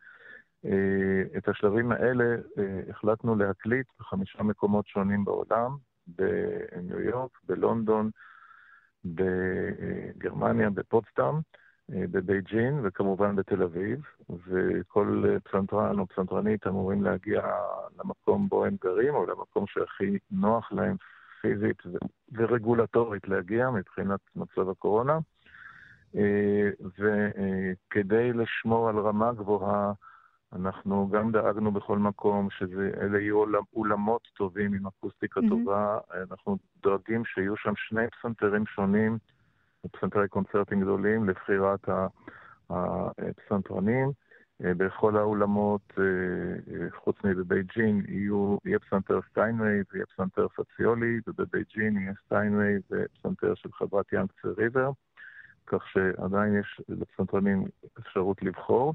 אה, 0.65 1.39
את 1.39 1.49
השלבים 1.49 1.93
האלה 1.93 2.25
אה, 2.59 2.81
החלטנו 2.91 3.37
להקליט 3.37 3.87
בחמישה 4.01 4.43
מקומות 4.43 4.87
שונים 4.87 5.25
בעולם, 5.25 5.77
בניו 6.07 7.01
יורק, 7.01 7.31
בלונדון, 7.49 8.11
בגרמניה, 9.05 10.71
בפוצטאם, 10.71 11.35
אה, 11.93 12.05
בבייג'ין 12.11 12.81
וכמובן 12.83 13.37
בתל 13.37 13.63
אביב, 13.63 14.01
וכל 14.47 15.25
פסנתרן 15.45 15.99
או 15.99 16.07
פסנתרנית 16.07 16.67
אמורים 16.67 17.03
להגיע 17.03 17.43
למקום 17.99 18.49
בו 18.49 18.65
הם 18.65 18.77
גרים, 18.85 19.15
או 19.15 19.27
למקום 19.27 19.67
שהכי 19.67 20.19
נוח 20.31 20.73
להם 20.73 20.97
פיזית 21.41 21.83
ורגולטורית 22.33 23.29
להגיע 23.29 23.71
מבחינת 23.71 24.21
מצב 24.37 24.69
הקורונה. 24.71 25.19
אה, 26.17 26.71
וכדי 26.99 28.33
לשמור 28.33 28.89
על 28.89 28.99
רמה 28.99 29.33
גבוהה, 29.33 29.93
אנחנו 30.53 31.09
גם 31.13 31.33
דאגנו 31.33 31.73
בכל 31.73 31.99
מקום 31.99 32.49
שאלה 32.51 33.21
יהיו 33.21 33.45
אולמות 33.77 34.29
טובים 34.37 34.75
עם 34.75 34.87
אקוסטיקה 34.87 35.41
מהמם. 35.41 35.65
טובה. 35.65 35.99
אנחנו 36.31 36.59
דואגים 36.83 37.25
שיהיו 37.25 37.57
שם 37.57 37.73
שני 37.77 38.11
פסנתרים 38.11 38.67
שונים, 38.67 39.19
פסנתרי 39.93 40.29
קונצרטים 40.29 40.81
גדולים, 40.81 41.29
לבחירת 41.29 41.89
הפסנתרנים. 42.71 44.13
אה, 44.65 44.75
בכל 44.75 45.17
האולמות, 45.17 45.93
אה, 45.99 46.91
חוץ 46.91 47.17
מבבייג'ינג, 47.25 48.03
יהיה 48.65 48.79
פסנתר 48.79 49.21
סטיינווי 49.31 49.83
ויהיה 49.93 50.07
פסנתר 50.07 50.47
פציולי, 50.49 51.21
ובבייג'ינג 51.27 51.97
יהיה 51.97 52.13
סטיינווי 52.27 52.77
ופסנתר 52.91 53.55
של 53.55 53.73
חברת 53.73 54.13
Yangtze 54.13 54.49
River, 54.57 54.91
כך 55.67 55.89
שעדיין 55.89 56.57
יש 56.61 56.81
לפסנתרנים 56.89 57.65
אפשרות 57.99 58.43
לבחור. 58.43 58.95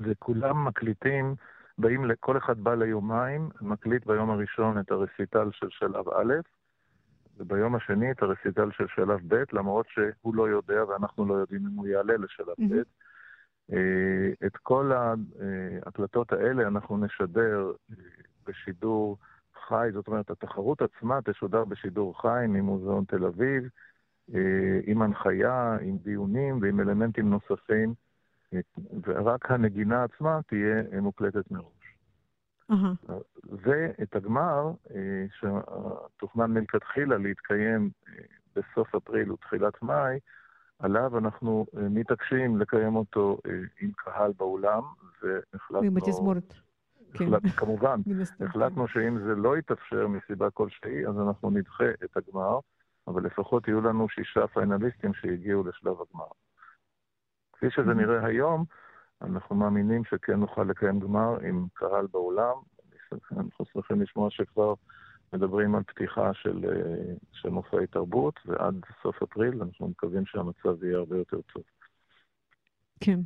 וכולם 0.00 0.64
מקליטים, 0.64 1.34
באים, 1.78 2.04
כל 2.20 2.38
אחד 2.38 2.58
בא 2.60 2.74
ליומיים, 2.74 3.48
מקליט 3.60 4.06
ביום 4.06 4.30
הראשון 4.30 4.78
את 4.78 4.90
הרסיטל 4.90 5.50
של 5.52 5.66
שלב 5.70 6.08
א', 6.08 6.34
וביום 7.36 7.74
השני 7.74 8.10
את 8.10 8.22
הרסיטל 8.22 8.70
של 8.70 8.86
שלב 8.94 9.20
ב', 9.28 9.42
למרות 9.52 9.86
שהוא 9.88 10.34
לא 10.34 10.48
יודע 10.48 10.84
ואנחנו 10.84 11.26
לא 11.26 11.34
יודעים 11.34 11.66
אם 11.66 11.76
הוא 11.76 11.86
יעלה 11.86 12.16
לשלב 12.16 12.54
ב'. 12.58 12.62
מהמם. 12.62 12.82
אה, 13.72 14.46
את 14.46 14.56
כל 14.56 14.92
ההקלטות 14.92 16.32
האלה 16.32 16.68
אנחנו 16.68 16.96
נשדר 16.96 17.72
אה, 17.90 17.96
בשידור 18.46 19.18
חי, 19.68 19.88
זאת 19.92 20.06
אומרת, 20.08 20.30
התחרות 20.30 20.82
עצמה 20.82 21.18
תשודר 21.24 21.64
בשידור 21.64 22.22
חי 22.22 22.44
ממוזיאון 22.48 23.04
תל 23.04 23.24
אביב, 23.24 23.62
אה, 23.64 23.68
עם 24.86 25.02
הנחיה, 25.02 25.76
עם 25.82 25.96
דיונים 25.96 26.58
ועם 26.62 26.80
אלמנטים 26.80 27.30
נוספים, 27.30 27.94
אה, 28.54 28.60
ורק 29.02 29.50
הנגינה 29.50 30.04
עצמה 30.04 30.40
תהיה 30.46 30.82
אה, 30.92 31.00
מוקלטת 31.00 31.50
מראש. 31.50 31.96
אהה. 32.70 32.92
ואת 33.44 34.16
הגמר, 34.16 34.70
אה, 34.94 35.24
שתוכנן 35.38 36.50
מלכתחילה 36.50 37.18
להתקיים 37.18 37.90
אה, 38.08 38.12
בסוף 38.56 38.94
אפריל 38.94 39.32
ותחילת 39.32 39.82
מאי, 39.82 40.18
עליו 40.78 41.18
אנחנו 41.18 41.66
אה, 41.76 41.88
מתעקשים 41.88 42.58
לקיים 42.58 42.96
אותו 42.96 43.38
אה, 43.46 43.52
עם 43.80 43.90
קהל 43.96 44.32
באולם, 44.38 44.82
והחלטנו... 45.22 45.86
עם 45.86 45.96
התזמורת. 45.96 46.54
כן, 47.14 47.24
החלט, 47.24 47.42
כמובן, 47.56 48.00
מן 48.06 48.20
הסתם. 48.20 48.44
החלטנו 48.44 48.88
שאם 48.88 49.18
זה 49.18 49.34
לא 49.34 49.58
יתאפשר 49.58 50.08
מסיבה 50.08 50.50
כלשהי, 50.50 51.06
אז 51.06 51.18
אנחנו 51.18 51.50
נדחה 51.50 51.90
את 52.04 52.16
הגמר, 52.16 52.58
אבל 53.10 53.24
לפחות 53.26 53.68
יהיו 53.68 53.80
לנו 53.80 54.08
שישה 54.08 54.46
פיינליסטים 54.46 55.14
שהגיעו 55.14 55.64
לשלב 55.64 55.96
הגמר. 56.00 56.30
כפי 57.52 57.70
שזה 57.70 57.94
נראה 57.94 58.26
היום, 58.26 58.64
אנחנו 59.22 59.56
מאמינים 59.56 60.04
שכן 60.04 60.34
נוכל 60.34 60.64
לקיים 60.64 61.00
גמר 61.00 61.38
עם 61.40 61.66
קהל 61.74 62.06
באולם. 62.06 62.56
אנחנו 63.32 63.64
שמחים 63.64 64.02
לשמוע 64.02 64.30
שכבר 64.30 64.74
מדברים 65.32 65.74
על 65.74 65.82
פתיחה 65.82 66.34
של, 66.34 66.64
אה, 66.64 67.14
של 67.32 67.48
מופעי 67.48 67.86
תרבות, 67.86 68.40
ועד 68.46 68.74
סוף 69.02 69.22
אפריל 69.22 69.62
אנחנו 69.62 69.88
מקווים 69.88 70.26
שהמצב 70.26 70.84
יהיה 70.84 70.98
הרבה 70.98 71.16
יותר 71.16 71.40
טוב. 71.40 71.62
כן. 73.00 73.20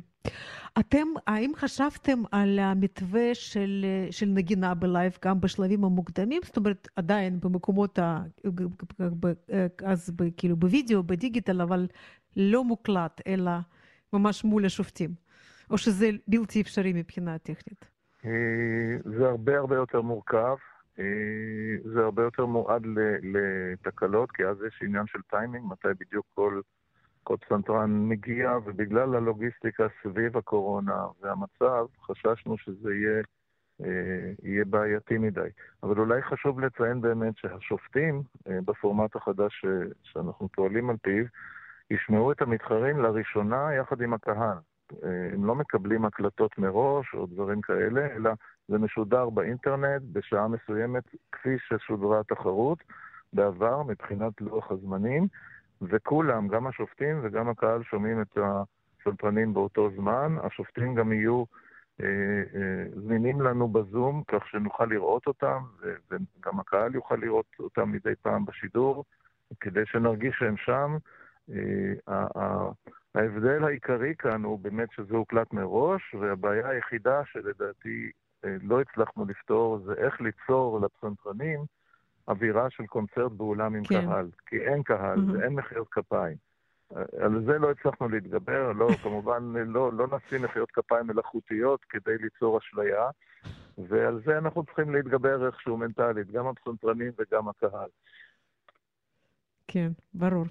אתם, 0.79 1.07
האם 1.27 1.51
חשבתם 1.55 2.23
על 2.31 2.59
המתווה 2.59 3.29
של, 3.33 3.85
של 4.11 4.25
נגינה 4.25 4.73
בלייב 4.73 5.17
גם 5.25 5.41
בשלבים 5.41 5.83
המוקדמים? 5.83 6.41
זאת 6.45 6.57
אומרת, 6.57 6.87
עדיין 6.95 7.39
במקומות, 7.39 7.99
ה, 7.99 8.23
אז 9.85 10.09
ב, 10.15 10.23
כאילו 10.37 10.55
בווידאו, 10.55 11.03
בדיגיטל, 11.03 11.61
אבל 11.61 11.87
לא 12.35 12.63
מוקלט, 12.63 13.21
אלא 13.27 13.51
ממש 14.13 14.43
מול 14.43 14.65
השופטים. 14.65 15.25
או 15.69 15.77
שזה 15.77 16.09
בלתי 16.27 16.61
אפשרי 16.61 16.93
מבחינה 16.93 17.37
טכנית? 17.37 17.85
אה, 18.25 18.31
זה 19.17 19.27
הרבה 19.27 19.57
הרבה 19.57 19.75
יותר 19.75 20.01
מורכב. 20.01 20.55
אה, 20.99 21.91
זה 21.93 21.99
הרבה 21.99 22.23
יותר 22.23 22.45
מועד 22.45 22.83
לתקלות, 23.23 24.31
כי 24.31 24.45
אז 24.45 24.57
יש 24.67 24.81
עניין 24.83 25.05
של 25.07 25.19
טיימינג, 25.29 25.65
מתי 25.71 25.87
בדיוק 25.99 26.25
כל, 26.33 26.61
כל 27.25 27.35
פסנתרן 27.37 28.07
מגיע, 28.09 28.51
ובגלל 28.65 29.15
הלוגיסטיקה 29.15 29.87
סביב 30.03 30.37
הקורונה 30.37 31.05
והמצב, 31.21 31.85
חששנו 32.01 32.57
שזה 32.57 32.93
יהיה, 32.93 33.21
אה, 33.83 34.31
יהיה 34.43 34.65
בעייתי 34.65 35.17
מדי. 35.17 35.49
אבל 35.83 35.99
אולי 35.99 36.21
חשוב 36.21 36.59
לציין 36.59 37.01
באמת 37.01 37.37
שהשופטים, 37.37 38.21
אה, 38.47 38.59
בפורמט 38.65 39.15
החדש 39.15 39.53
ש- 39.61 40.11
שאנחנו 40.11 40.49
פועלים 40.49 40.89
על 40.89 40.95
פיו, 41.01 41.25
ישמעו 41.91 42.31
את 42.31 42.41
המתחרים 42.41 42.99
לראשונה 42.99 43.73
יחד 43.73 44.01
עם 44.01 44.13
הקהל. 44.13 44.57
אה, 45.03 45.29
הם 45.33 45.45
לא 45.45 45.55
מקבלים 45.55 46.05
הקלטות 46.05 46.57
מראש 46.57 47.13
או 47.13 47.25
דברים 47.25 47.61
כאלה, 47.61 48.05
אלא 48.15 48.31
זה 48.67 48.77
משודר 48.77 49.29
באינטרנט 49.29 50.01
בשעה 50.11 50.47
מסוימת, 50.47 51.03
כפי 51.31 51.55
ששודרה 51.59 52.19
התחרות 52.19 52.79
בעבר 53.33 53.83
מבחינת 53.83 54.41
לוח 54.41 54.71
הזמנים, 54.71 55.27
וכולם, 55.89 56.47
גם 56.47 56.67
השופטים 56.67 57.19
וגם 57.23 57.49
הקהל, 57.49 57.83
שומעים 57.83 58.21
את 58.21 58.37
הסולפנים 58.37 59.53
באותו 59.53 59.89
זמן. 59.95 60.35
השופטים 60.43 60.95
גם 60.95 61.11
יהיו 61.11 61.43
אה, 62.01 62.07
אה, 62.55 62.85
זמינים 62.95 63.41
לנו 63.41 63.67
בזום, 63.67 64.23
כך 64.27 64.47
שנוכל 64.47 64.85
לראות 64.85 65.27
אותם, 65.27 65.63
וגם 66.11 66.59
הקהל 66.59 66.95
יוכל 66.95 67.15
לראות 67.15 67.45
אותם 67.59 67.91
מדי 67.91 68.15
פעם 68.21 68.45
בשידור, 68.45 69.03
כדי 69.59 69.85
שנרגיש 69.85 70.35
שהם 70.39 70.57
שם. 70.57 70.97
אה, 71.49 72.67
ההבדל 73.15 73.63
העיקרי 73.63 74.15
כאן 74.19 74.43
הוא 74.43 74.59
באמת 74.59 74.91
שזה 74.91 75.15
הוקלט 75.15 75.53
מראש, 75.53 76.15
והבעיה 76.19 76.69
היחידה 76.69 77.21
שלדעתי 77.25 78.11
אה, 78.45 78.55
לא 78.61 78.81
הצלחנו 78.81 79.25
לפתור 79.25 79.79
זה 79.85 79.93
איך 79.93 80.21
ליצור 80.21 80.79
לפסנתרנים 80.79 81.59
אווירה 82.27 82.69
של 82.69 82.85
קונצרט 82.85 83.31
באולם 83.31 83.75
עם 83.75 83.83
כן. 83.83 84.05
קהל, 84.05 84.27
כי 84.47 84.55
אין 84.59 84.83
קהל 84.83 85.19
מהמם. 85.19 85.39
ואין 85.39 85.53
מחיאות 85.53 85.87
כפיים. 85.91 86.37
על 87.19 87.43
זה 87.45 87.57
לא 87.59 87.71
הצלחנו 87.71 88.09
להתגבר, 88.09 88.71
לא, 88.71 88.87
כמובן 89.03 89.43
לא, 89.55 89.93
לא 89.93 90.07
נשים 90.07 90.43
מחיאות 90.43 90.71
כפיים 90.71 91.07
מלאכותיות 91.07 91.85
כדי 91.89 92.17
ליצור 92.17 92.57
אשליה, 92.57 93.09
ועל 93.77 94.21
זה 94.25 94.37
אנחנו 94.37 94.63
צריכים 94.63 94.95
להתגבר 94.95 95.45
איכשהו 95.47 95.77
מנטלית, 95.77 96.31
גם 96.31 96.47
הפסנתרנים 96.47 97.11
וגם 97.17 97.47
הקהל. 97.47 97.89
כן, 99.67 99.91
ברור. 100.13 100.45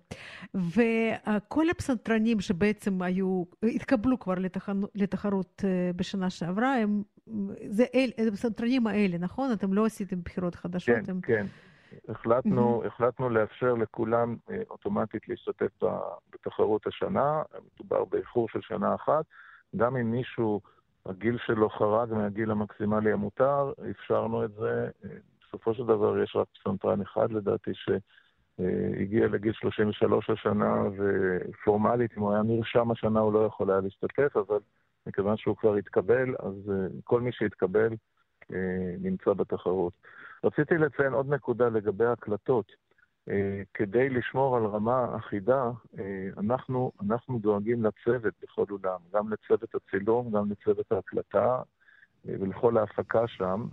וכל 0.54 1.70
הפסנתרנים 1.70 2.40
שבעצם 2.40 3.02
היו, 3.02 3.44
התקבלו 3.62 4.18
כבר 4.18 4.34
לתחנו- 4.34 4.88
לתחרות 4.94 5.62
אה, 5.64 5.90
בשנה 5.96 6.30
שעברה, 6.30 6.74
הם, 6.74 7.02
זה 7.68 7.84
אל, 7.94 8.10
הפסנתרנים 8.28 8.86
האלה, 8.86 9.18
נכון? 9.18 9.52
אתם 9.52 9.72
לא 9.72 9.86
עשיתם 9.86 10.20
בחירות 10.22 10.54
חדשות? 10.54 10.94
כן, 10.94 11.10
הם... 11.10 11.20
כן. 11.20 11.46
החלטנו, 12.08 12.82
החלטנו 12.86 13.28
לאפשר 13.28 13.74
לכולם 13.74 14.36
אה, 14.50 14.62
אוטומטית 14.70 15.28
להשתתף 15.28 15.70
בתחרות 16.32 16.86
השנה, 16.86 17.42
מדובר 17.74 18.04
באיחור 18.04 18.48
של 18.48 18.60
שנה 18.62 18.94
אחת. 18.94 19.24
גם 19.76 19.96
אם 19.96 20.10
מישהו, 20.10 20.60
הגיל 21.06 21.38
שלו 21.46 21.68
חרג 21.68 22.12
מהגיל 22.12 22.50
המקסימלי 22.50 23.12
המותר, 23.12 23.72
אפשרנו 23.90 24.44
את 24.44 24.52
זה. 24.52 24.88
אה, 25.04 25.10
בסופו 25.48 25.74
של 25.74 25.84
דבר 25.84 26.18
יש 26.18 26.36
רק 26.36 26.46
פסנתרן 26.60 27.00
אחד 27.00 27.32
לדעתי 27.32 27.70
שהגיע 27.74 29.26
לגיל 29.26 29.52
33 29.52 30.30
השנה, 30.30 30.82
ופורמלית, 30.96 32.10
אם 32.16 32.22
הוא 32.22 32.32
היה 32.32 32.42
נרשם 32.42 32.90
השנה 32.90 33.20
הוא 33.20 33.32
לא 33.32 33.46
יכול 33.46 33.70
היה 33.70 33.80
להשתתף, 33.80 34.36
אבל 34.36 34.58
מכיוון 35.06 35.36
שהוא 35.36 35.56
כבר 35.56 35.74
התקבל, 35.74 36.34
אז 36.38 36.70
אה, 36.70 36.86
כל 37.04 37.20
מי 37.20 37.32
שהתקבל 37.32 37.88
אה, 38.52 38.94
נמצא 39.00 39.32
בתחרות. 39.32 39.92
רציתי 40.44 40.78
לציין 40.78 41.12
עוד 41.12 41.34
נקודה 41.34 41.68
לגבי 41.68 42.04
ההקלטות. 42.04 42.72
אה, 43.28 43.62
כדי 43.74 44.08
לשמור 44.08 44.56
על 44.56 44.66
רמה 44.66 45.16
אחידה, 45.16 45.70
אנחנו, 46.38 46.92
אנחנו 47.06 47.38
דואגים 47.38 47.84
לצוות 47.84 48.34
בכל 48.42 48.64
אולם, 48.70 49.00
גם 49.14 49.32
לצוות 49.32 49.74
הצילום, 49.74 50.30
גם 50.30 50.50
לצוות 50.50 50.92
ההקלטה 50.92 51.62
ולכל 52.24 52.78
ההפקה 52.78 53.28
שם, 53.28 53.66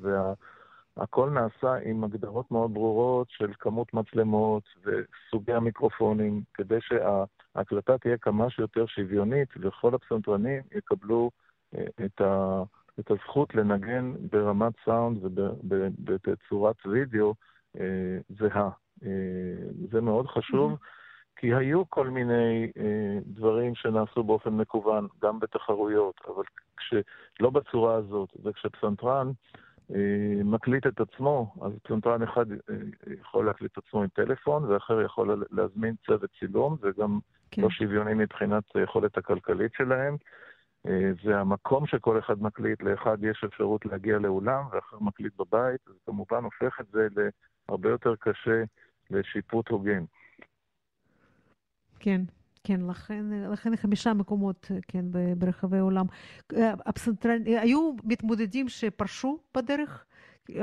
והכל 0.97 1.29
נעשה 1.29 1.75
עם 1.85 2.03
הגדרות 2.03 2.51
מאוד 2.51 2.73
ברורות 2.73 3.27
של 3.29 3.53
כמות 3.59 3.93
מצלמות 3.93 4.63
וסוגי 4.83 5.53
המיקרופונים, 5.53 6.41
כדי 6.53 6.77
שההקלטה 6.81 7.97
תהיה 7.97 8.17
כמה 8.17 8.49
שיותר 8.49 8.85
שוויונית 8.85 9.49
וכל 9.59 9.95
הפסנתרנים 9.95 10.61
יקבלו 10.75 11.31
אה, 11.75 11.85
את 12.05 12.21
ה... 12.21 12.63
את 12.99 13.11
הזכות 13.11 13.55
לנגן 13.55 14.13
ברמת 14.31 14.73
סאונד 14.85 15.17
ובצורת 15.23 16.75
וידאו 16.85 17.33
אה, 17.79 18.17
זהה. 18.29 18.69
אה, 19.03 19.09
זה 19.91 20.01
מאוד 20.01 20.27
חשוב, 20.27 20.77
כי 21.35 21.53
היו 21.53 21.89
כל 21.89 22.07
מיני 22.09 22.71
אה, 22.77 23.19
דברים 23.25 23.75
שנעשו 23.75 24.23
באופן 24.23 24.49
מקוון, 24.49 25.07
גם 25.21 25.39
בתחרויות, 25.39 26.15
אבל 26.27 26.43
כשלא 26.77 27.49
בצורה 27.49 27.95
הזאת, 27.95 28.29
וכשפסנתרן 28.43 29.31
מקליט 30.43 30.87
את 30.87 30.99
עצמו, 30.99 31.55
אז 31.61 31.71
פסנתרן 31.83 32.23
אחד 32.23 32.51
אה, 32.51 32.57
יכול 33.21 33.45
להקליט 33.45 33.71
את 33.71 33.83
עצמו 33.85 34.01
עם 34.01 34.07
טלפון, 34.07 34.63
ואחר 34.63 35.01
יכול 35.01 35.45
להזמין 35.51 35.95
צוות 36.05 36.29
צילום, 36.39 36.77
וגם 36.81 37.19
כן. 37.51 37.61
לא 37.61 37.69
שוויוני 37.69 38.13
מבחינת 38.13 38.63
היכולת 38.75 39.17
הכלכלית 39.17 39.71
שלהם. 39.73 40.17
אה, 40.87 41.11
זה 41.23 41.39
המקום 41.39 41.87
שכל 41.87 42.19
אחד 42.19 42.41
מקליט, 42.41 42.81
לאחד 42.83 43.17
יש 43.23 43.43
אפשרות 43.43 43.85
להגיע 43.85 44.17
לאולם 44.17 44.63
ואחר 44.71 44.97
מקליט 44.99 45.33
בבית, 45.37 45.81
זה 45.85 45.93
כמובן 46.05 46.43
הופך 46.43 46.79
את 46.81 46.85
זה 46.91 47.07
להרבה 47.67 47.89
יותר 47.89 48.15
קשה 48.19 48.63
לשיפוט 49.09 49.69
הוגן. 49.69 50.03
כן, 51.99 52.21
כן, 52.63 52.81
לכן, 52.89 53.25
לכן 53.51 53.75
חמישה 53.75 54.13
מקומות, 54.13 54.71
כן, 54.87 55.05
ב- 55.11 55.33
ברחבי 55.37 55.77
העולם. 55.77 56.05
אה, 56.53 56.73
אה, 57.25 57.61
היו 57.61 57.93
מתמודדים 58.03 58.69
שפרשו 58.69 59.39
בדרך? 59.57 60.05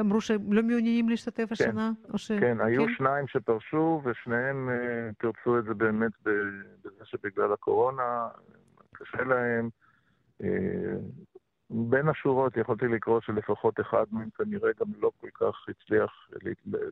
אמרו 0.00 0.20
שהם 0.20 0.52
לא 0.52 0.62
מעוניינים 0.62 1.08
להשתתף 1.08 1.52
השנה? 1.52 1.90
או 2.12 2.18
ש... 2.18 2.32
כן, 2.32 2.60
היו 2.60 2.88
שניים 2.96 3.26
שפרשו, 3.26 4.02
ושניהם 4.04 4.68
אה, 4.70 5.10
תרצו 5.18 5.58
את 5.58 5.64
זה 5.64 5.74
באמת 5.74 6.12
בזה 6.22 7.04
שבגלל 7.04 7.52
הקורונה 7.52 8.28
קשה 8.92 9.24
להם. 9.24 9.68
אה, 10.42 10.94
בין 11.70 12.08
השורות 12.08 12.56
יכולתי 12.56 12.88
לקרוא 12.88 13.20
שלפחות 13.20 13.80
אחד 13.80 14.04
מהם 14.10 14.28
כנראה 14.30 14.70
גם 14.80 14.86
לא 15.00 15.10
כל 15.20 15.28
כך 15.34 15.66
הצליח 15.68 16.28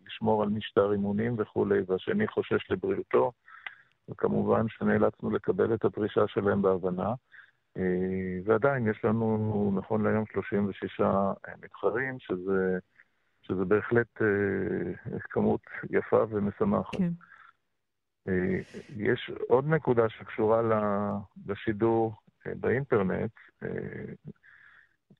לשמור 0.06 0.42
על 0.42 0.48
משטר 0.48 0.92
אימונים 0.92 1.34
וכולי, 1.38 1.80
והשני 1.86 2.28
חושש 2.28 2.70
לבריאותו, 2.70 3.32
וכמובן 4.08 4.68
שנאלצנו 4.68 5.30
לקבל 5.30 5.74
את 5.74 5.84
הדרישה 5.84 6.28
שלהם 6.28 6.62
בהבנה. 6.62 7.14
אה, 7.76 8.38
ועדיין 8.44 8.90
יש 8.90 9.04
לנו, 9.04 9.72
נכון 9.76 10.02
להיום, 10.02 10.24
36 10.32 11.00
מתחרים, 11.62 12.18
שזה, 12.18 12.78
שזה 13.42 13.64
בהחלט 13.64 14.22
אה, 14.22 15.18
כמות 15.20 15.60
יפה 15.90 16.24
ומשמחת. 16.28 16.96
כן. 16.96 17.10
אה, 18.28 18.58
יש 18.96 19.30
עוד 19.48 19.66
נקודה 19.68 20.08
שקשורה 20.08 20.62
לשידור 21.46 22.14
אה, 22.46 22.52
באינטרנט. 22.54 23.32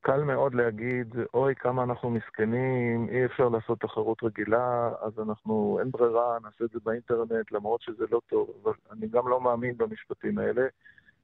קל 0.06 0.24
מאוד 0.24 0.54
להגיד, 0.54 1.14
אוי, 1.34 1.54
כמה 1.54 1.82
אנחנו 1.82 2.10
מסכנים, 2.10 3.08
אי 3.08 3.24
אפשר 3.24 3.48
לעשות 3.48 3.80
תחרות 3.80 4.22
רגילה, 4.22 4.90
אז 5.00 5.12
אנחנו, 5.18 5.78
אין 5.80 5.90
ברירה, 5.90 6.38
נעשה 6.42 6.64
את 6.64 6.70
זה 6.70 6.78
באינטרנט, 6.84 7.52
למרות 7.52 7.82
שזה 7.82 8.04
לא 8.10 8.20
טוב. 8.26 8.50
אבל 8.62 8.72
אני 8.92 9.08
גם 9.08 9.28
לא 9.28 9.40
מאמין 9.40 9.76
במשפטים 9.76 10.38
האלה, 10.38 10.66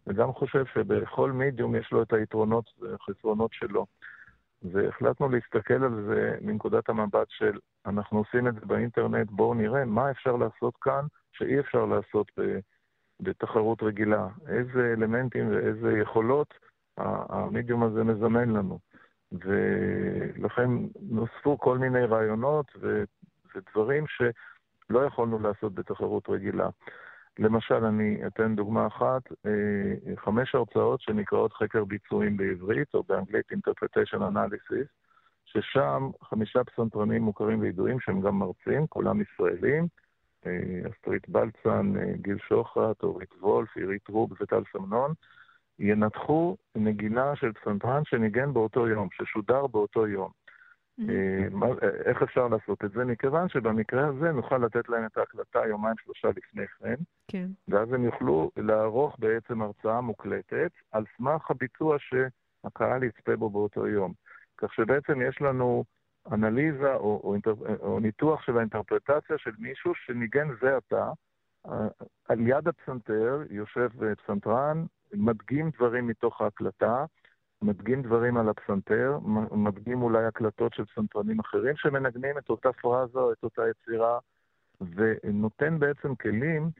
וגם 0.07 0.33
חושב 0.33 0.65
שבכל 0.75 1.33
מידיום 1.33 1.75
יש 1.75 1.93
לו 1.93 2.03
את 2.03 2.13
היתרונות 2.13 2.65
והחסרונות 2.81 3.53
שלו. 3.53 3.87
והחלטנו 4.63 5.29
להסתכל 5.29 5.85
על 5.85 6.05
זה 6.09 6.37
מנקודת 6.41 6.89
המבט 6.89 7.27
של 7.31 7.59
אנחנו 7.87 8.19
עושים 8.19 8.49
את 8.49 8.55
זה 8.55 8.61
באינטרנט, 8.67 9.31
בואו 9.31 9.55
נראה 9.55 9.85
מה 9.85 10.11
אפשר 10.11 10.37
לעשות 10.37 10.77
כאן 10.77 11.07
שאי 11.33 11.61
אפשר 11.61 11.85
לעשות 11.85 12.33
בתחרות 13.21 13.83
רגילה. 13.83 14.29
איזה 14.49 14.95
אלמנטים 14.97 15.51
ואיזה 15.51 15.99
יכולות 15.99 16.55
המדיום 16.99 17.83
הזה 17.83 18.05
מזמן 18.05 18.51
לנו. 18.51 18.79
ולכן 19.33 20.71
נוספו 21.01 21.59
כל 21.59 21.79
מיני 21.79 22.05
רעיונות 22.05 22.67
ו- 22.81 23.05
ודברים 23.55 24.05
שלא 24.07 25.01
יכולנו 25.07 25.39
לעשות 25.39 25.75
בתחרות 25.75 26.29
רגילה. 26.29 26.69
למשל, 27.39 27.85
אני 27.85 28.27
אתן 28.27 28.57
דוגמה 28.57 28.87
אחת, 28.87 29.23
אה, 29.47 30.15
חמש 30.17 30.55
הרצאות 30.55 31.01
שנקראות 31.01 31.53
חקר 31.53 31.85
ביצועים 31.85 32.37
בעברית, 32.37 32.95
או 32.95 33.03
באנגלית 33.03 33.53
Interpretation 33.53 34.19
Analysis, 34.19 34.87
ששם 35.45 36.11
חמישה 36.23 36.65
פסנתרנים 36.65 37.23
מוכרים 37.23 37.61
וידועים 37.61 38.01
שהם 38.01 38.21
גם 38.21 38.39
מרצים, 38.39 38.87
כולם 38.87 39.21
ישראלים, 39.21 39.87
אה, 40.47 40.91
אסטרית 40.91 41.29
בלצן, 41.29 41.93
אה, 41.97 42.13
גיל 42.17 42.39
שוחט, 42.49 43.03
אורית 43.03 43.35
וולף, 43.41 43.77
עירית 43.77 44.09
רוב 44.09 44.33
וטל 44.41 44.63
סמנון, 44.73 45.13
ינתחו 45.83 46.57
נגינה 46.77 47.37
של 47.37 47.53
פסנתרן 47.53 48.05
שניגן 48.05 48.53
באותו 48.53 48.89
יום, 48.89 49.09
ששודר 49.13 49.67
באותו 49.67 50.07
יום. 50.09 50.31
אה, 51.01 51.49
מה- 51.51 51.67
אה, 51.67 51.89
איך 52.05 52.23
אפשר 52.23 52.49
לעשות 52.49 52.85
את 52.85 52.93
זה? 52.93 53.05
מכיוון 53.05 53.49
שבמקרה 53.49 54.07
הזה 54.07 54.33
נוכל 54.33 54.59
לתת 54.59 54.89
להם 54.89 55.07
את 55.07 55.17
ההקלטה 55.19 55.67
יומיים 55.69 55.95
שלושה 56.05 56.29
לפני 56.29 56.67
כן, 56.67 56.95
כן. 57.29 57.47
ואז 57.69 57.93
הם 57.93 58.05
יוכלו 58.05 58.51
לערוך 58.57 59.17
בעצם 59.19 59.63
הרצאה 59.63 60.01
מוקלטת 60.01 60.71
על 60.93 61.05
סמך 61.17 61.51
הביצוע 61.51 61.97
שהקהל 61.99 63.03
יצפה 63.03 63.37
בו 63.37 63.51
באותו 63.51 63.87
יום. 63.89 64.13
כך 64.59 64.75
שבעצם 64.75 65.23
יש 65.23 65.43
לנו 65.43 65.85
אנליזה 66.33 66.95
או, 66.95 67.21
או, 67.25 67.33
אינטר, 67.33 67.55
או 67.81 68.01
ניתוח 68.01 68.43
של 68.43 68.57
האינטרפרטציה 68.59 69.39
של 69.39 69.51
מישהו 69.59 69.93
שניגן 69.95 70.49
זה 70.63 70.77
עתה. 70.77 71.11
אה, 71.67 71.87
על 72.29 72.41
יד 72.41 72.69
הפסנתר 72.69 73.43
יושב 73.51 73.89
אה, 74.03 74.15
פסנתרן, 74.15 74.85
מדגים 75.13 75.71
דברים 75.71 76.07
מתוך 76.07 76.41
ההקלטה, 76.41 77.05
מדגים 77.63 78.03
דברים 78.03 78.37
על 78.37 78.49
הפסנתר, 78.49 79.19
מדגים 79.53 80.03
אולי 80.03 80.25
הקלטות 80.25 80.75
של 80.75 80.85
פסנתרנים 80.85 81.41
אחרים 81.41 81.77
שמנגנים 81.77 82.39
את 82.39 82.51
אותה 82.51 82.73
פרזה 82.73 83.19
או 83.19 83.33
את 83.33 83.43
אותה 83.43 83.63
יצירה, 83.69 84.19
ונותן 84.81 85.79
בעצם 85.79 86.15
כלים 86.15 86.71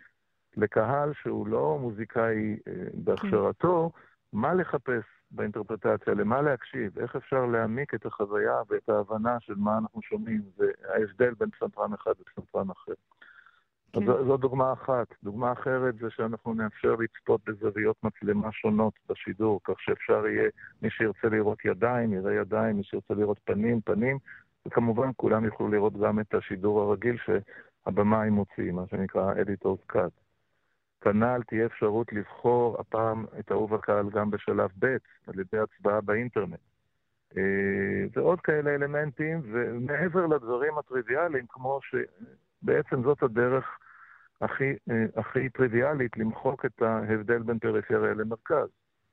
לקהל 0.57 1.13
שהוא 1.23 1.47
לא 1.47 1.79
מוזיקאי 1.81 2.57
אה, 2.69 2.73
בהכשרתו, 2.95 3.91
מה 4.33 4.55
לחפש 4.55 5.03
באינטרפרטציה, 5.31 6.15
למה 6.15 6.43
להקשיב, 6.43 6.99
איך 6.99 7.17
אפשר 7.17 7.47
להעמיק 7.47 7.95
את 7.95 8.07
החוויה 8.07 8.63
ואת 8.69 8.89
ההבנה 8.89 9.41
של 9.41 9.55
מה 9.57 9.79
אנחנו 9.79 10.03
שומעים, 10.03 10.43
וההבדל 10.57 11.35
בין 11.35 11.51
פסנתרן 11.51 11.93
אחד 11.93 12.13
לפסנתרן 12.21 12.71
אחר. 12.71 12.93
כן. 13.93 14.07
זו, 14.07 14.25
זו 14.25 14.37
דוגמה 14.37 14.73
אחת. 14.73 15.07
דוגמה 15.23 15.53
אחרת 15.53 15.95
זה 15.95 16.11
שאנחנו 16.11 16.55
נאפשר 16.55 16.95
לצפות 16.95 17.41
בזוויות 17.47 17.97
מצלמה 18.03 18.53
שונות 18.53 18.95
בשידור, 19.09 19.61
כך 19.65 19.81
שאפשר 19.81 20.27
יהיה, 20.27 20.51
מי 20.83 20.91
שירצה 20.91 21.29
לראות 21.29 21.65
ידיים, 21.65 22.13
יראה 22.13 22.35
ידיים, 22.35 22.77
מי 22.77 22.85
שירצה 22.85 23.15
לראות 23.15 23.39
פנים, 23.45 23.81
פנים, 23.81 24.19
וכמובן 24.67 25.11
כולם 25.17 25.45
יוכלו 25.45 25.69
לראות 25.69 25.93
גם 26.01 26.21
את 26.21 26.35
השידור 26.35 26.81
הרגיל 26.81 27.17
שהבמאי 27.25 28.31
מוציא, 28.31 28.73
מה 28.73 28.83
שנקרא 28.91 29.35
Editor's 29.35 29.93
Cut. 29.93 30.23
כנ"ל 31.01 31.43
תהיה 31.49 31.67
אפשרות 31.67 32.13
לבחור 32.13 32.77
הפעם 32.81 33.25
את 33.39 33.53
אהוב 33.53 33.75
הקהל 33.75 34.11
גם 34.11 34.31
בשלב 34.31 34.71
ב' 34.79 34.97
על 35.27 35.41
ידי 35.41 35.59
הצבעה 35.59 36.01
באינטרנט. 36.01 36.59
אה, 37.37 37.43
ועוד 38.13 38.41
כאלה 38.41 38.75
אלמנטים, 38.75 39.41
ומעבר 39.45 40.27
לדברים 40.27 40.79
הטריוויאליים, 40.79 41.47
כמו 41.49 41.81
שבעצם 41.83 43.03
זאת 43.03 43.23
הדרך 43.23 43.79
הכי, 44.43 44.73
אה, 44.91 45.05
הכי 45.17 45.49
טריוויאלית 45.49 46.17
למחוק 46.17 46.65
את 46.65 46.83
ההבדל 46.83 47.43
בין 47.43 47.59
פריפריה 47.59 48.15
למרכז. 48.15 48.69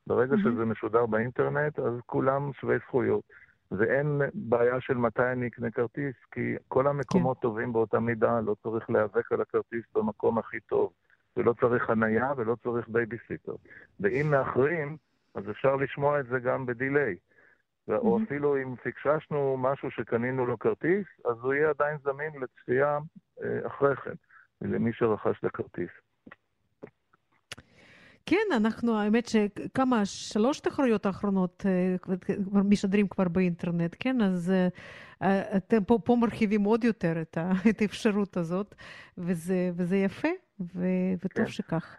ברגע 0.08 0.36
mm-hmm. 0.36 0.40
שזה 0.40 0.66
משודר 0.66 1.06
באינטרנט, 1.06 1.80
אז 1.80 1.94
כולם 2.06 2.52
שווי 2.54 2.78
זכויות. 2.88 3.24
ואין 3.72 4.22
בעיה 4.34 4.82
של 4.82 4.94
מתי 4.94 5.32
אני 5.32 5.48
אקנה 5.48 5.72
כרטיס, 5.72 6.16
כי 6.32 6.56
כל 6.68 6.88
המקומות 6.88 7.38
כן. 7.38 7.42
טובים 7.42 7.74
באותה 7.74 8.00
מידה, 8.00 8.40
לא 8.40 8.56
צריך 8.64 8.90
להיאבק 8.90 9.32
על 9.32 9.42
הכרטיס 9.42 9.84
במקום 9.96 10.38
הכי 10.38 10.60
טוב, 10.60 10.92
ולא 11.38 11.54
צריך 11.62 11.84
חנייה 11.84 12.32
ולא 12.38 12.56
צריך 12.64 12.88
בייביסיטר. 12.88 13.56
ואם 14.00 14.28
מאחרים, 14.32 14.98
אז 15.36 15.50
אפשר 15.50 15.76
לשמוע 15.76 16.20
את 16.20 16.26
זה 16.26 16.40
גם 16.40 16.66
ב 16.66 16.73
delay. 16.73 17.16
או 17.90 18.20
אפילו 18.24 18.58
אם 18.58 18.76
פקששנו 18.76 19.58
משהו 19.58 19.92
שקנינו 19.92 20.46
לו 20.46 20.60
כרטיס, 20.60 21.06
אז 21.26 21.36
הוא 21.42 21.54
יהיה 21.54 21.70
עדיין 21.70 21.98
זמין 22.04 22.32
לצפייה 22.42 23.00
אה, 23.44 23.68
אחרי 23.68 23.96
כן, 23.96 24.14
למי 24.62 24.94
שרכש 24.94 25.40
את 25.40 25.44
הכרטיס. 25.44 25.90
כן, 28.26 28.56
אנחנו, 28.56 29.00
האמת 29.00 29.26
שכמה, 29.26 30.06
שלוש 30.06 30.60
תחרויות 30.60 31.06
האחרונות 31.06 31.66
אה, 31.66 31.96
משדרים 32.64 33.08
כבר 33.08 33.28
באינטרנט, 33.28 33.96
כן? 34.00 34.22
אז 34.22 34.54
אה, 35.22 35.58
אתם 35.58 35.84
פה, 35.84 36.00
פה 36.06 36.16
מרחיבים 36.16 36.64
עוד 36.64 36.84
יותר 36.84 37.22
את, 37.22 37.38
ה, 37.38 37.52
את 37.70 37.82
האפשרות 37.82 38.38
הזאת, 38.38 38.76
וזה, 39.18 39.72
וזה 39.76 39.98
יפה, 39.98 40.28
ו, 40.60 40.86
וטוב 41.16 41.46
כן. 41.46 41.52
שכך. 41.52 41.98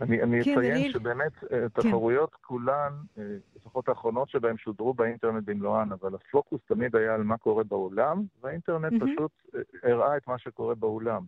אני, 0.00 0.22
אני 0.22 0.44
כן, 0.44 0.58
אציין 0.58 0.76
אני... 0.76 0.90
שבאמת 0.90 1.32
כן. 1.34 1.68
תחרויות 1.68 2.30
כן. 2.30 2.38
כולן, 2.40 2.92
לפחות 3.56 3.88
האחרונות 3.88 4.28
שבהן 4.28 4.56
שודרו 4.56 4.94
באינטרנט 4.94 5.44
במלואן, 5.44 5.92
אבל 5.92 6.14
הפוקוס 6.14 6.60
תמיד 6.66 6.96
היה 6.96 7.14
על 7.14 7.22
מה 7.22 7.36
קורה 7.38 7.64
באולם, 7.64 8.22
והאינטרנט 8.42 8.92
mm-hmm. 8.92 9.06
פשוט 9.06 9.30
הראה 9.82 10.16
את 10.16 10.26
מה 10.26 10.38
שקורה 10.38 10.74
באולם. 10.74 11.22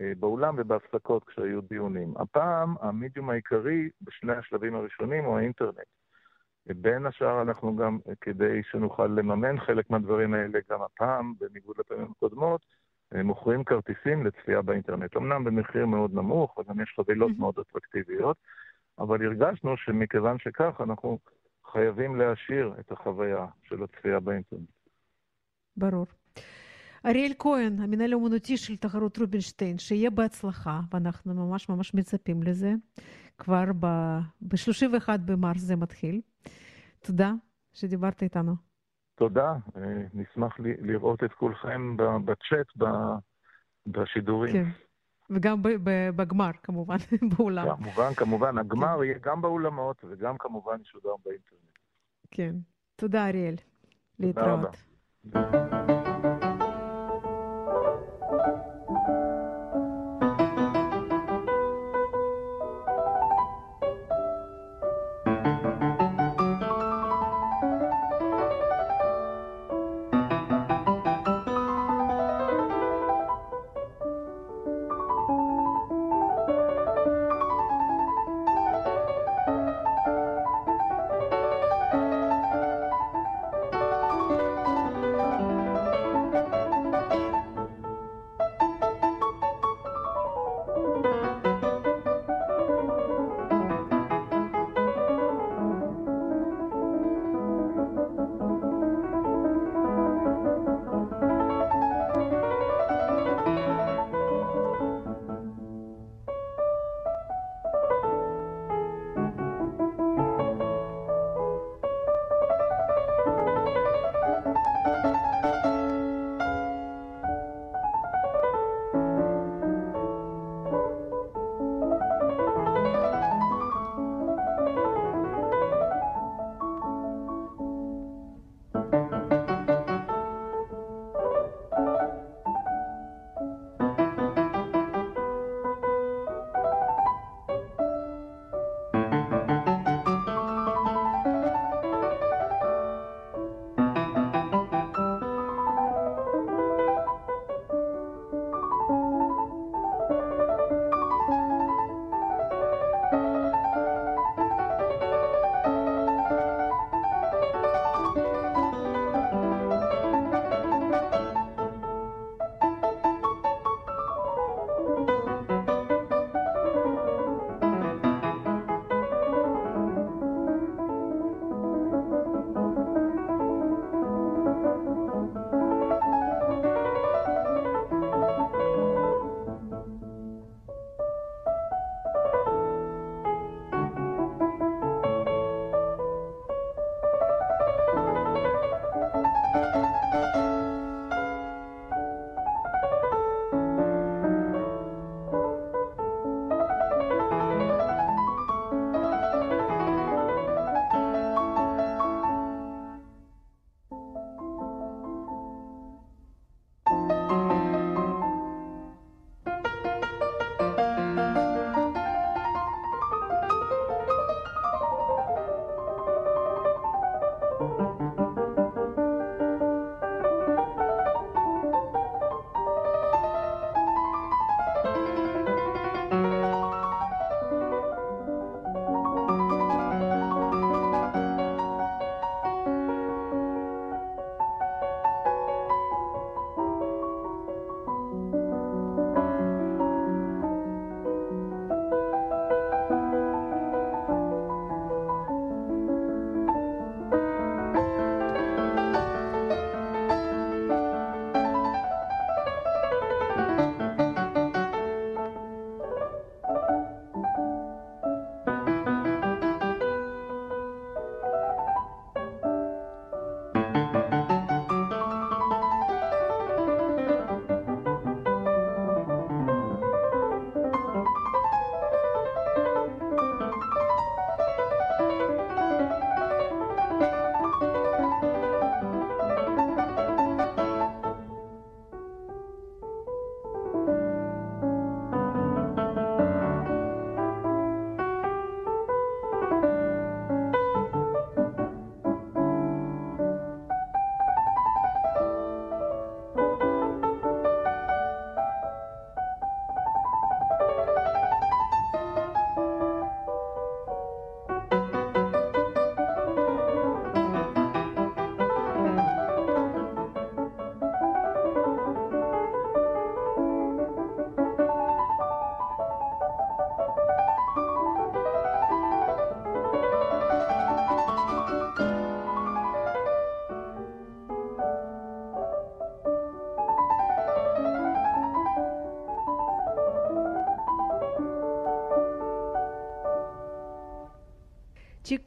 אה, 0.00 0.12
באולם 0.18 0.54
ובהפסקות 0.58 1.24
כשהיו 1.24 1.60
דיונים. 1.60 2.14
הפעם 2.16 2.74
המדיום 2.80 3.30
העיקרי 3.30 3.88
בשני 4.02 4.32
השלבים 4.32 4.74
הראשונים 4.74 5.24
הוא 5.24 5.38
האינטרנט. 5.38 5.86
בין 6.66 7.06
השאר 7.06 7.42
אנחנו 7.42 7.76
גם, 7.76 7.98
אה, 8.08 8.12
כדי 8.20 8.62
שנוכל 8.70 9.06
לממן 9.06 9.60
חלק 9.60 9.90
מהדברים 9.90 10.34
האלה, 10.34 10.58
גם 10.70 10.82
הפעם, 10.82 11.34
בניגוד 11.40 11.76
לפעמים 11.78 12.08
הקודמות, 12.10 12.60
אה, 13.14 13.22
מוכרים 13.22 13.64
כרטיסים 13.64 14.26
לצפייה 14.26 14.62
באינטרנט. 14.62 15.16
אמנם 15.16 15.44
במחיר 15.44 15.86
מאוד 15.86 16.14
נמוך, 16.14 16.58
וגם 16.58 16.80
יש 16.80 16.94
חבילות 16.96 17.32
מאוד 17.38 17.54
אטרקטיביות, 17.58 18.36
אבל 18.98 19.26
הרגשנו 19.26 19.76
שמכיוון 19.76 20.38
שכך, 20.38 20.80
אנחנו 20.80 21.18
חייבים 21.72 22.16
להשאיר 22.16 22.74
את 22.80 22.92
החוויה 22.92 23.46
של 23.62 23.82
הצפייה 23.82 24.20
באינטרנט. 24.20 24.68
ברור. 25.76 26.06
אריאל 27.06 27.32
כהן, 27.38 27.80
המנהל 27.80 28.12
האומנותי 28.12 28.56
של 28.56 28.76
תחרות 28.76 29.18
רובינשטיין, 29.18 29.78
שיהיה 29.78 30.10
בהצלחה, 30.10 30.80
ואנחנו 30.92 31.34
ממש 31.34 31.68
ממש 31.68 31.94
מצפים 31.94 32.42
לזה. 32.42 32.72
כבר 33.38 33.64
ב-31 34.40 35.08
במרס 35.24 35.60
זה 35.60 35.76
מתחיל. 35.76 36.20
תודה 37.02 37.32
שדיברת 37.72 38.22
איתנו. 38.22 38.54
תודה, 39.14 39.54
נשמח 40.14 40.56
לראות 40.60 41.24
את 41.24 41.32
כולכם 41.32 41.96
בצ'אט, 41.96 42.88
בשידורים. 43.86 44.52
כן, 44.52 44.68
וגם 45.30 45.62
בגמר, 46.16 46.50
כמובן, 46.62 46.96
באולם. 47.36 47.76
כמובן, 47.76 48.14
כמובן. 48.14 48.58
הגמר 48.58 48.96
כן. 48.98 49.04
יהיה 49.04 49.18
גם 49.22 49.42
באולמות 49.42 50.04
וגם 50.08 50.38
כמובן 50.38 50.80
ישודר 50.80 51.14
באינטרנט. 51.24 51.78
כן. 52.30 52.54
תודה, 52.96 53.28
אריאל. 53.28 53.54
להתראות. 54.18 54.76
תודה 55.22 55.40
רבה. 55.40 56.07
Thank 58.28 58.42
you. 59.08 59.47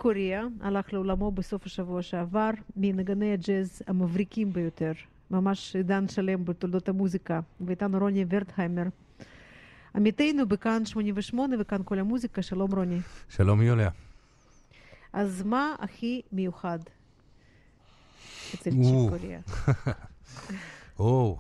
קוריאה 0.02 0.44
הלך 0.62 0.94
לעולמו 0.94 1.32
בסוף 1.32 1.66
השבוע 1.66 2.02
שעבר, 2.02 2.50
מנגני 2.76 3.34
הג'אז 3.34 3.82
המבריקים 3.88 4.54
ביותר. 4.54 4.92
ממש 5.32 5.76
עידן 5.76 6.08
שלם 6.08 6.46
בתולדות 6.46 6.90
המוזיקה. 6.90 7.40
ואיתנו 7.62 7.98
רוני 8.00 8.26
ורטהיימר. 8.30 8.84
עמיתנו 9.96 10.48
בכאן 10.48 10.86
88 10.86 11.56
וכאן 11.60 11.82
כל 11.86 12.00
המוזיקה, 12.00 12.42
שלום 12.42 12.72
רוני. 12.76 13.00
שלום 13.30 13.62
יוליה. 13.62 13.90
אז 15.14 15.44
מה 15.44 15.76
הכי 15.80 16.22
מיוחד 16.32 16.80
אצל 18.56 18.70
או. 18.78 19.10
צ'יק 19.10 19.20
קוריאה? 19.20 19.40
או, 21.00 21.38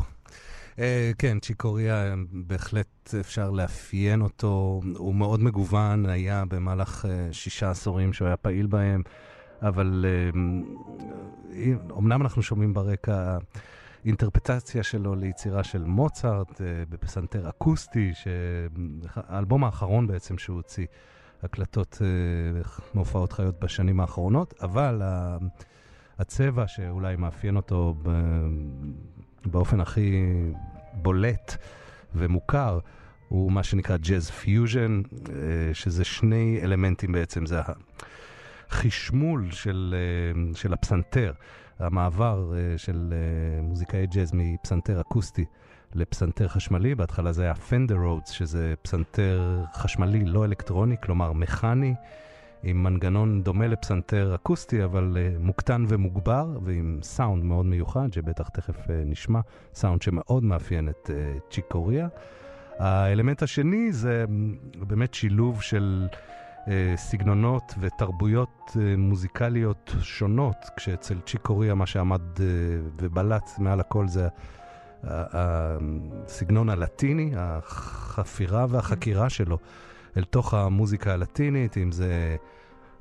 כן, 1.17 1.39
צ'יקוריה, 1.39 2.13
בהחלט 2.31 3.13
אפשר 3.19 3.49
לאפיין 3.49 4.21
אותו. 4.21 4.81
הוא 4.97 5.15
מאוד 5.15 5.43
מגוון, 5.43 6.05
היה 6.05 6.43
במהלך 6.45 7.05
אה, 7.09 7.27
שישה 7.31 7.69
עשורים 7.69 8.13
שהוא 8.13 8.27
היה 8.27 8.37
פעיל 8.37 8.67
בהם, 8.67 9.01
אבל 9.61 10.05
אה, 11.53 11.73
אומנם 11.89 12.21
אנחנו 12.21 12.41
שומעים 12.41 12.73
ברקע 12.73 13.37
אינטרפרטציה 14.05 14.83
שלו 14.83 15.15
ליצירה 15.15 15.63
של 15.63 15.83
מוצרט 15.83 16.61
אה, 16.61 16.83
בפסנתר 16.89 17.49
אקוסטי, 17.49 18.11
שהאלבום 18.13 19.63
האחרון 19.63 20.07
בעצם 20.07 20.37
שהוא 20.37 20.55
הוציא, 20.55 20.85
הקלטות 21.43 22.01
אה, 22.01 22.61
מהופעות 22.93 23.31
חיות 23.31 23.59
בשנים 23.59 23.99
האחרונות, 23.99 24.53
אבל 24.61 25.01
הצבע 26.19 26.67
שאולי 26.67 27.15
מאפיין 27.15 27.55
אותו. 27.55 27.95
באופן 29.45 29.81
הכי 29.81 30.25
בולט 30.93 31.57
ומוכר, 32.15 32.79
הוא 33.27 33.51
מה 33.51 33.63
שנקרא 33.63 33.97
jazz 33.97 34.29
fusion, 34.29 35.01
שזה 35.73 36.03
שני 36.03 36.59
אלמנטים 36.63 37.11
בעצם, 37.11 37.45
זה 37.45 37.59
החשמול 38.71 39.51
של, 39.51 39.95
אה, 39.97 40.55
של 40.55 40.73
הפסנתר, 40.73 41.33
המעבר 41.79 42.53
אה, 42.55 42.77
של 42.77 43.13
אה, 43.13 43.61
מוזיקאי 43.61 44.07
ג'אז 44.07 44.31
מפסנתר 44.33 45.01
אקוסטי 45.01 45.45
לפסנתר 45.95 46.47
חשמלי, 46.47 46.95
בהתחלה 46.95 47.31
זה 47.31 47.43
היה 47.43 47.55
פנדר 47.55 47.95
רודס, 47.95 48.29
שזה 48.29 48.73
פסנתר 48.81 49.63
חשמלי 49.73 50.25
לא 50.25 50.45
אלקטרוני, 50.45 50.95
כלומר 51.03 51.33
מכני. 51.33 51.93
עם 52.63 52.83
מנגנון 52.83 53.43
דומה 53.43 53.67
לפסנתר 53.67 54.35
אקוסטי, 54.35 54.83
אבל 54.83 55.17
uh, 55.17 55.39
מוקטן 55.39 55.85
ומוגבר, 55.87 56.47
ועם 56.63 56.99
סאונד 57.01 57.43
מאוד 57.43 57.65
מיוחד, 57.65 58.13
שבטח 58.13 58.49
תכף 58.49 58.75
uh, 58.75 58.91
נשמע, 59.05 59.39
סאונד 59.73 60.01
שמאוד 60.01 60.43
מאפיין 60.43 60.89
את 60.89 61.09
uh, 61.09 61.51
צ'יק 61.51 61.75
קוריאה. 61.75 62.07
האלמנט 62.79 63.43
השני 63.43 63.91
זה 63.91 64.25
באמת 64.75 65.13
שילוב 65.13 65.61
של 65.61 66.07
סגנונות 66.95 67.73
ותרבויות 67.79 68.71
מוזיקליות 68.97 69.95
שונות, 70.01 70.55
כשאצל 70.77 71.19
צ'יקוריה 71.25 71.75
מה 71.75 71.85
שעמד 71.85 72.21
ובלט 73.01 73.49
מעל 73.59 73.79
הכל 73.79 74.07
זה 74.07 74.27
הסגנון 75.03 76.69
הלטיני, 76.69 77.31
החפירה 77.37 78.65
והחקירה 78.69 79.29
שלו. 79.29 79.57
אל 80.17 80.23
תוך 80.23 80.53
המוזיקה 80.53 81.13
הלטינית, 81.13 81.77
אם 81.77 81.91
זה 81.91 82.35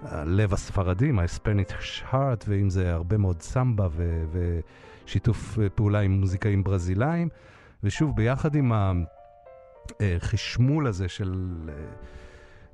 הלב 0.02 0.52
הספרדי, 0.52 1.10
ה-Spanish 1.10 2.12
heart, 2.12 2.44
ואם 2.48 2.70
זה 2.70 2.92
הרבה 2.92 3.18
מאוד 3.18 3.42
סמבה 3.42 3.88
ו- 3.90 4.24
ושיתוף 5.06 5.58
פעולה 5.74 6.00
עם 6.00 6.12
מוזיקאים 6.12 6.64
ברזילאים, 6.64 7.28
ושוב, 7.84 8.16
ביחד 8.16 8.54
עם 8.54 8.72
החשמול 10.00 10.86
הזה 10.86 11.08
של 11.08 11.70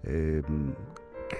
אה, 0.06 0.10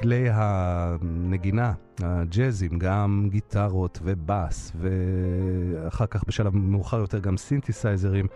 כלי 0.00 0.28
הנגינה, 0.32 1.72
הג'אזים, 2.02 2.78
גם 2.78 3.26
גיטרות 3.30 3.98
ובאס, 4.02 4.72
ואחר 4.80 6.06
כך 6.06 6.24
בשלב 6.24 6.56
מאוחר 6.56 6.98
יותר 6.98 7.18
גם 7.18 7.36
סינתסייזרים, 7.36 8.26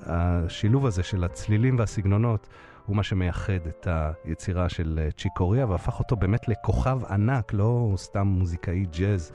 השילוב 0.00 0.86
הזה 0.86 1.02
של 1.02 1.24
הצלילים 1.24 1.78
והסגנונות, 1.78 2.48
הוא 2.86 2.96
מה 2.96 3.02
שמייחד 3.02 3.66
את 3.68 3.88
היצירה 4.24 4.68
של 4.68 5.08
צ'יקוריה, 5.16 5.66
והפך 5.66 5.98
אותו 5.98 6.16
באמת 6.16 6.48
לכוכב 6.48 7.00
ענק, 7.10 7.52
לא 7.52 7.92
סתם 7.96 8.26
מוזיקאי 8.26 8.86
ג'אז 8.98 9.32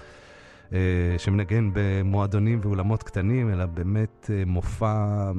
אה, 0.73 1.15
שמנגן 1.17 1.69
במועדונים 1.73 2.59
ואולמות 2.63 3.03
קטנים, 3.03 3.53
אלא 3.53 3.65
באמת 3.65 4.29
אה, 4.33 4.43
מופע 4.45 5.31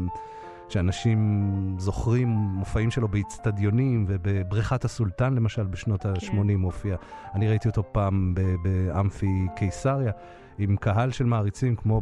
שאנשים 0.68 1.76
זוכרים 1.78 2.28
מופעים 2.28 2.90
שלו 2.90 3.08
באיצטדיונים 3.08 4.04
ובבריכת 4.08 4.84
הסולטן, 4.84 5.34
למשל, 5.34 5.66
בשנות 5.66 6.06
ה-80 6.06 6.30
כן. 6.30 6.54
מופיע. 6.54 6.96
אני 7.34 7.48
ראיתי 7.48 7.68
אותו 7.68 7.82
פעם 7.92 8.34
באמפי 8.62 9.46
קיסריה, 9.56 10.12
עם 10.58 10.76
קהל 10.76 11.10
של 11.10 11.24
מעריצים 11.24 11.76
כמו 11.76 12.00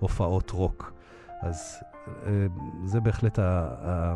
בהופעות 0.00 0.50
רוק. 0.50 0.92
אז 1.40 1.82
אה, 2.26 2.46
זה 2.84 3.00
בהחלט 3.00 3.38
ה... 3.38 4.14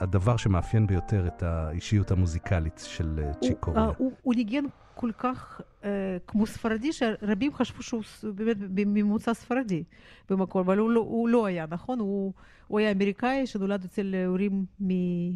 הדבר 0.00 0.36
שמאפיין 0.36 0.86
ביותר 0.86 1.26
את 1.26 1.42
האישיות 1.42 2.10
המוזיקלית 2.10 2.82
של 2.86 3.20
אה, 3.22 3.32
צ'יקוריה. 3.34 3.84
הוא, 3.84 3.94
הוא, 3.98 4.12
הוא 4.22 4.34
ניגן 4.34 4.64
כל 4.94 5.10
כך 5.18 5.60
אה, 5.84 5.90
כמו 6.26 6.46
ספרדי, 6.46 6.92
שרבים 6.92 7.54
חשבו 7.54 7.82
שהוא 7.82 8.02
באמת 8.34 8.56
ממוצא 8.70 9.34
ספרדי 9.34 9.84
במקור, 10.30 10.62
אבל 10.62 10.78
הוא 10.78 10.90
לא, 10.90 11.00
הוא 11.00 11.28
לא 11.28 11.46
היה, 11.46 11.66
נכון? 11.70 11.98
הוא, 11.98 12.32
הוא 12.66 12.78
היה 12.78 12.90
אמריקאי 12.90 13.46
שנולד 13.46 13.84
אצל 13.84 14.14
הורים 14.26 14.64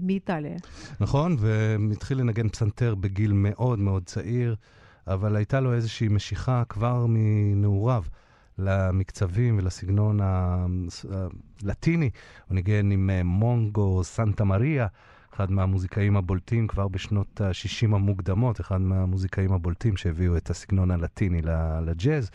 מאיטליה. 0.02 0.56
נכון, 1.00 1.36
והתחיל 1.38 2.18
לנגן 2.18 2.48
פסנתר 2.48 2.94
בגיל 2.94 3.32
מאוד 3.32 3.78
מאוד 3.78 4.04
צעיר, 4.04 4.56
אבל 5.06 5.36
הייתה 5.36 5.60
לו 5.60 5.72
איזושהי 5.72 6.08
משיכה 6.08 6.62
כבר 6.68 7.06
מנעוריו. 7.08 8.04
למקצבים 8.58 9.58
ולסגנון 9.58 10.20
הלטיני. 11.62 12.10
הוא 12.48 12.54
ניגן 12.54 12.90
עם 12.90 13.10
אה, 13.10 13.22
מונגו 13.22 14.04
סנטה 14.04 14.44
מריה, 14.44 14.86
אחד 15.34 15.50
מהמוזיקאים 15.50 16.16
הבולטים 16.16 16.66
כבר 16.66 16.88
בשנות 16.88 17.40
ה-60 17.40 17.94
המוקדמות, 17.94 18.60
אחד 18.60 18.80
מהמוזיקאים 18.80 19.52
הבולטים 19.52 19.96
שהביאו 19.96 20.36
את 20.36 20.50
הסגנון 20.50 20.90
הלטיני 20.90 21.42
לג'אז, 21.86 22.30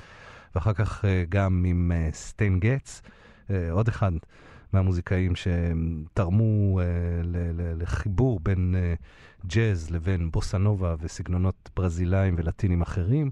ואחר 0.56 0.74
כך 0.74 1.06
אה, 1.06 1.24
גם 1.30 1.64
עם 1.68 1.92
אה, 1.96 2.10
סטן 2.12 2.60
אה, 3.52 3.72
עוד 3.72 3.88
אחד 3.88 4.12
מהמוזיקאים 4.74 5.34
שתרמו 5.36 6.80
אה, 6.80 6.86
לחיבור 7.78 8.40
בין 8.40 8.76
אה, 8.78 8.94
ג'אז 9.48 9.92
לבין 9.92 10.32
בוסנובה 10.32 10.96
וסגנונות 11.00 11.70
ברזילאים 11.76 12.36
ולטינים 12.38 12.82
אחרים. 12.82 13.32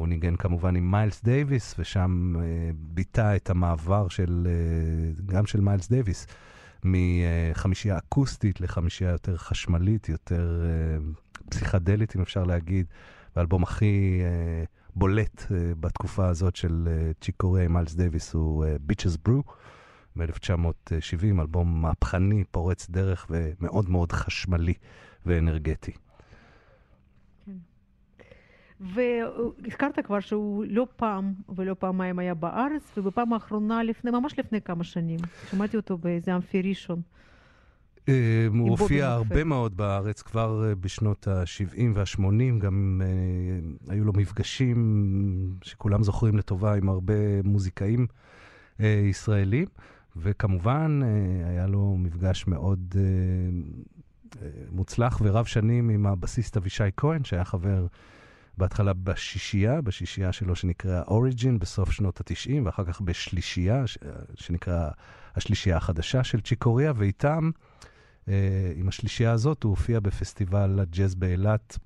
הוא 0.00 0.08
ניגן 0.08 0.36
כמובן 0.36 0.76
עם 0.76 0.90
מיילס 0.90 1.22
דייוויס, 1.24 1.74
ושם 1.78 2.34
אה, 2.38 2.42
ביטא 2.74 3.36
את 3.36 3.50
המעבר 3.50 4.08
של, 4.08 4.48
אה, 4.50 5.34
גם 5.34 5.46
של 5.46 5.60
מיילס 5.60 5.88
דייוויס, 5.88 6.26
מחמישייה 6.84 7.98
אקוסטית 7.98 8.60
לחמישייה 8.60 9.10
יותר 9.10 9.36
חשמלית, 9.36 10.08
יותר 10.08 10.62
אה, 10.64 11.12
פסיכדלית, 11.50 12.16
אם 12.16 12.20
אפשר 12.20 12.44
להגיד, 12.44 12.86
והאלבום 13.36 13.62
הכי 13.62 14.20
בולט 14.94 15.46
בתקופה 15.80 16.28
הזאת 16.28 16.56
של 16.56 16.88
צ'יקוריה 17.20 17.64
עם 17.64 17.72
מיילס 17.72 17.94
דייוויס 17.94 18.34
הוא 18.34 18.64
אה, 18.64 18.76
Bitches 18.90 19.28
Brew. 19.28 19.52
ב-1970, 20.16 21.40
אלבום 21.40 21.82
מהפכני, 21.82 22.44
פורץ 22.50 22.90
דרך 22.90 23.26
ומאוד 23.30 23.90
מאוד 23.90 24.12
חשמלי 24.12 24.74
ואנרגטי. 25.26 25.92
והזכרת 28.80 29.98
כבר 30.04 30.20
שהוא 30.20 30.64
לא 30.68 30.86
פעם 30.96 31.32
ולא 31.56 31.74
פעמיים 31.78 32.18
היה 32.18 32.34
בארץ, 32.34 32.92
ובפעם 32.96 33.32
האחרונה, 33.32 33.82
לפני, 33.82 34.10
ממש 34.10 34.38
לפני 34.38 34.60
כמה 34.60 34.84
שנים, 34.84 35.18
שמעתי 35.50 35.76
אותו 35.76 35.98
באיזה 35.98 36.36
אמפי 36.36 36.62
ראשון. 36.62 37.00
אה, 38.08 38.46
הוא 38.58 38.70
הופיע. 38.70 39.08
הרבה 39.08 39.44
מאוד 39.44 39.76
בארץ, 39.76 40.22
כבר 40.22 40.64
אה, 40.68 40.74
בשנות 40.74 41.28
ה-70 41.28 41.80
וה-80, 41.94 42.58
גם 42.58 43.02
אה, 43.04 43.92
היו 43.94 44.04
לו 44.04 44.12
מפגשים 44.12 45.54
שכולם 45.62 46.02
זוכרים 46.02 46.36
לטובה 46.36 46.74
עם 46.74 46.88
הרבה 46.88 47.42
מוזיקאים 47.44 48.06
אה, 48.80 49.02
ישראלים, 49.10 49.66
וכמובן 50.16 51.00
אה, 51.02 51.48
היה 51.48 51.66
לו 51.66 51.96
מפגש 51.98 52.46
מאוד 52.46 52.94
אה, 52.96 54.40
מוצלח 54.72 55.20
ורב 55.24 55.44
שנים 55.44 55.88
עם 55.88 56.06
הבסיסט 56.06 56.56
אבישי 56.56 56.84
כהן, 56.96 57.24
שהיה 57.24 57.44
חבר 57.44 57.86
בהתחלה 58.58 58.92
בשישייה, 58.92 59.80
בשישייה 59.80 60.32
שלו 60.32 60.56
שנקרא 60.56 61.02
אוריג'ין 61.06 61.58
בסוף 61.58 61.90
שנות 61.90 62.20
ה-90, 62.20 62.52
ואחר 62.64 62.84
כך 62.84 63.00
בשלישייה, 63.00 63.84
שנקרא 64.34 64.90
השלישייה 65.36 65.76
החדשה 65.76 66.24
של 66.24 66.40
צ'יקוריה, 66.40 66.92
ואיתם, 66.96 67.50
אה, 68.28 68.72
עם 68.76 68.88
השלישייה 68.88 69.32
הזאת, 69.32 69.62
הוא 69.62 69.70
הופיע 69.70 70.00
בפסטיבל 70.00 70.80
הג'אז 70.80 71.14
באילת 71.14 71.78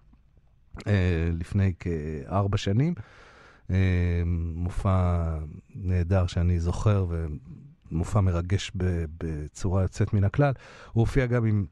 אה, 0.87 1.31
לפני 1.33 1.73
כארבע 1.81 2.57
שנים. 2.57 2.95
אה, 3.71 4.23
מופע 4.55 5.25
נהדר 5.75 6.27
שאני 6.27 6.61
זוכר, 6.61 7.07
ומופע 7.91 8.21
מרגש 8.21 8.73
בצורה 9.19 9.83
יוצאת 9.83 10.13
מן 10.13 10.25
הכלל. 10.25 10.53
הוא 10.93 11.01
הופיע 11.01 11.27
גם 11.27 11.47
עם 11.47 11.67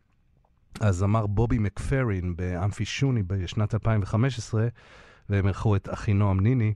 הזמר 0.81 1.27
בובי 1.27 1.59
מקפרין 1.59 2.37
באמפי 2.37 2.85
שוני 2.85 3.23
בשנת 3.23 3.75
2015, 3.75 4.69
והם 5.29 5.47
אירחו 5.47 5.77
את 5.77 5.89
אחינועם 5.93 6.41
ניני. 6.41 6.75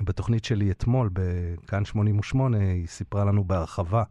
בתוכנית 0.00 0.44
שלי 0.44 0.70
אתמול, 0.70 1.10
בכאן 1.12 1.84
88, 1.84 2.58
היא 2.58 2.86
סיפרה 2.86 3.24
לנו 3.24 3.44
בהרחבה, 3.44 4.02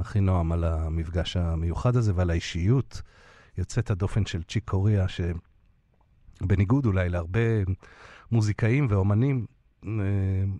אחינועם, 0.00 0.52
על 0.52 0.64
המפגש 0.64 1.36
המיוחד 1.36 1.96
הזה 1.96 2.12
ועל 2.14 2.30
האישיות 2.30 3.02
יוצאת 3.58 3.90
הדופן 3.90 4.26
של 4.26 4.42
צ'יק 4.42 4.70
קוריאה, 4.70 5.06
שבניגוד 5.08 6.86
אולי 6.86 7.08
להרבה 7.08 7.40
מוזיקאים 8.32 8.86
ואומנים 8.90 9.46
אה, 9.86 9.90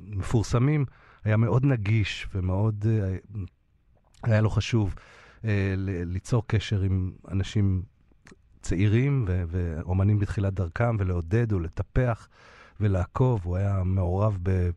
מפורסמים, 0.01 0.85
היה 1.24 1.37
מאוד 1.37 1.64
נגיש 1.64 2.29
ומאוד, 2.35 2.87
אה, 2.89 3.16
היה 4.22 4.41
לו 4.41 4.51
חשוב 4.51 4.95
ליצור 6.07 6.42
קשר 6.46 6.80
עם 6.80 7.12
אנשים 7.30 7.82
צעירים 8.61 9.24
ואומנים 9.26 10.18
בתחילת 10.18 10.55
דרכם, 10.55 10.96
ולעודד 10.99 11.53
ולטפח 11.53 12.28
ולעקוב. 12.80 13.40
הוא 13.44 13.57
היה 13.57 13.82
מעורב 13.84 14.38
ב- 14.42 14.70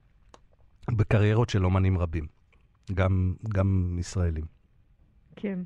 בקריירות 0.91 1.49
של 1.49 1.65
אומנים 1.65 1.97
רבים, 1.97 2.27
גם, 2.93 3.33
גם 3.49 3.97
ישראלים. 3.99 4.43
כן. 5.35 5.59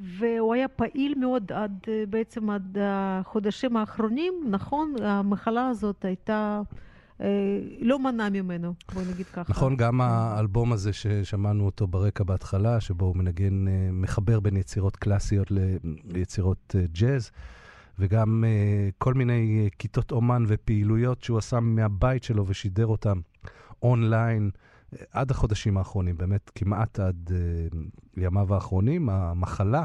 והוא 0.00 0.54
היה 0.54 0.68
פעיל 0.68 1.14
מאוד 1.18 1.52
עד, 1.52 1.72
בעצם 2.08 2.50
עד 2.50 2.76
החודשים 2.80 3.76
האחרונים, 3.76 4.34
נכון? 4.50 4.94
המחלה 5.02 5.68
הזאת 5.68 6.04
הייתה... 6.04 6.60
לא 7.80 7.98
מנע 7.98 8.28
ממנו, 8.28 8.74
בוא 8.94 9.02
נגיד 9.12 9.26
ככה. 9.26 9.52
נכון, 9.52 9.76
גם 9.76 10.00
האלבום 10.00 10.72
הזה 10.72 10.92
ששמענו 10.92 11.66
אותו 11.66 11.86
ברקע 11.86 12.24
בהתחלה, 12.24 12.80
שבו 12.80 13.06
הוא 13.06 13.16
מנגן, 13.16 13.64
מחבר 13.92 14.40
בין 14.40 14.56
יצירות 14.56 14.96
קלאסיות 14.96 15.52
ליצירות 16.04 16.74
ג'אז, 16.92 17.30
וגם 17.98 18.44
כל 18.98 19.14
מיני 19.14 19.68
כיתות 19.78 20.12
אומן 20.12 20.44
ופעילויות 20.48 21.22
שהוא 21.22 21.38
עשה 21.38 21.60
מהבית 21.60 22.22
שלו 22.22 22.46
ושידר 22.46 22.86
אותם 22.86 23.20
אונליין. 23.82 24.50
עד 25.12 25.30
החודשים 25.30 25.78
האחרונים, 25.78 26.16
באמת 26.16 26.50
כמעט 26.54 27.00
עד 27.00 27.30
uh, 27.30 27.76
ימיו 28.16 28.54
האחרונים, 28.54 29.08
המחלה 29.08 29.84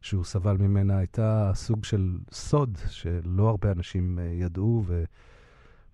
שהוא 0.00 0.24
סבל 0.24 0.56
ממנה 0.56 0.98
הייתה 0.98 1.50
סוג 1.54 1.84
של 1.84 2.18
סוד 2.32 2.78
שלא 2.88 3.48
הרבה 3.48 3.72
אנשים 3.72 4.18
uh, 4.18 4.42
ידעו, 4.42 4.82
ו, 4.86 5.04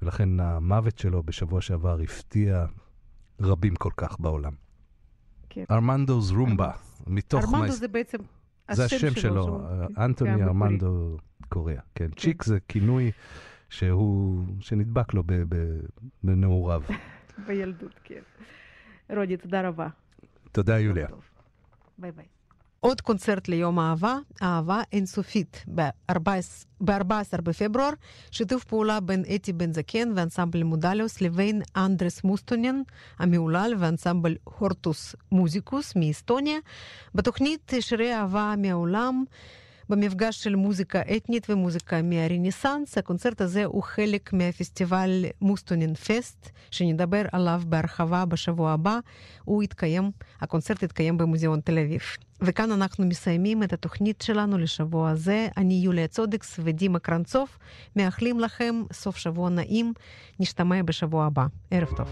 ולכן 0.02 0.40
המוות 0.40 0.98
שלו 0.98 1.22
בשבוע 1.22 1.60
שעבר 1.60 2.00
הפתיע 2.00 2.66
רבים 3.40 3.76
כל 3.76 3.90
כך 3.96 4.20
בעולם. 4.20 4.52
כן. 5.48 5.64
ארמנדו's 5.70 6.34
רומבה, 6.36 6.70
מתוך... 7.06 7.44
ארמנדו... 7.44 7.78
זה 7.78 7.88
בעצם 7.88 8.18
זה 8.72 8.84
השם 8.84 8.98
שלו, 8.98 9.20
שלו 9.20 9.44
שהוא... 9.44 9.60
אנטוני 9.98 10.36
כן, 10.36 10.42
ארמנדו 10.42 11.16
קוריאה. 11.48 11.80
כן, 11.94 12.08
כן, 12.10 12.20
צ'יק 12.20 12.44
זה 12.44 12.58
כינוי 12.68 13.10
שהוא, 13.68 14.44
שנדבק 14.60 15.14
לו 15.14 15.22
בנעוריו. 16.22 16.82
בילדות, 17.46 18.00
כן. 18.04 18.20
רודי, 19.16 19.36
תודה 19.36 19.68
רבה. 19.68 19.88
תודה, 20.52 20.78
יוליה. 20.78 21.08
ביי 21.98 22.12
ביי. 22.12 22.37
עוד 22.80 23.00
קונצרט 23.00 23.48
ליום 23.48 23.78
האהבה, 23.78 24.16
אהבה 24.42 24.82
אינסופית, 24.92 25.64
ב-14 25.74 27.40
בפברואר, 27.42 27.90
שיתוף 28.30 28.64
פעולה 28.64 29.00
בין 29.00 29.24
אתי 29.34 29.52
בן 29.52 29.72
זקן 29.72 30.12
ואנסמבל 30.16 30.62
מודליוס 30.62 31.20
לבין 31.20 31.62
אנדרס 31.76 32.24
מוסטונין 32.24 32.82
המהולל 33.18 33.74
ואנסמבל 33.78 34.36
הורטוס 34.44 35.14
מוזיקוס 35.32 35.92
מאסטוניה. 35.96 36.58
בתוכנית 37.14 37.72
שירי 37.80 38.14
אהבה 38.14 38.54
מהעולם. 38.58 39.24
במפגש 39.88 40.42
של 40.42 40.56
מוזיקה 40.56 41.00
אתנית 41.16 41.50
ומוזיקה 41.50 42.02
מהרנסאנס. 42.02 42.98
הקונצרט 42.98 43.40
הזה 43.40 43.64
הוא 43.64 43.82
חלק 43.82 44.32
מהפסטיבל 44.32 45.24
מוסטונין 45.40 45.94
פסט, 45.94 46.50
שנדבר 46.70 47.22
עליו 47.32 47.62
בהרחבה 47.66 48.24
בשבוע 48.24 48.72
הבא. 48.72 48.98
הוא 49.44 49.62
יתקיים, 49.62 50.10
הקונצרט 50.40 50.82
יתקיים 50.82 51.18
במוזיאון 51.18 51.60
תל 51.60 51.78
אביב. 51.78 52.00
וכאן 52.40 52.72
אנחנו 52.72 53.06
מסיימים 53.06 53.62
את 53.62 53.72
התוכנית 53.72 54.20
שלנו 54.22 54.58
לשבוע 54.58 55.10
הזה. 55.10 55.48
אני 55.56 55.74
יוליה 55.74 56.06
צודקס 56.06 56.60
ודימה 56.64 56.98
קרנצוב, 56.98 57.48
מאחלים 57.96 58.40
לכם 58.40 58.82
סוף 58.92 59.16
שבוע 59.16 59.50
נעים. 59.50 59.92
נשתמע 60.40 60.82
בשבוע 60.82 61.26
הבא. 61.26 61.46
ערב 61.70 61.88
טוב. 61.96 62.08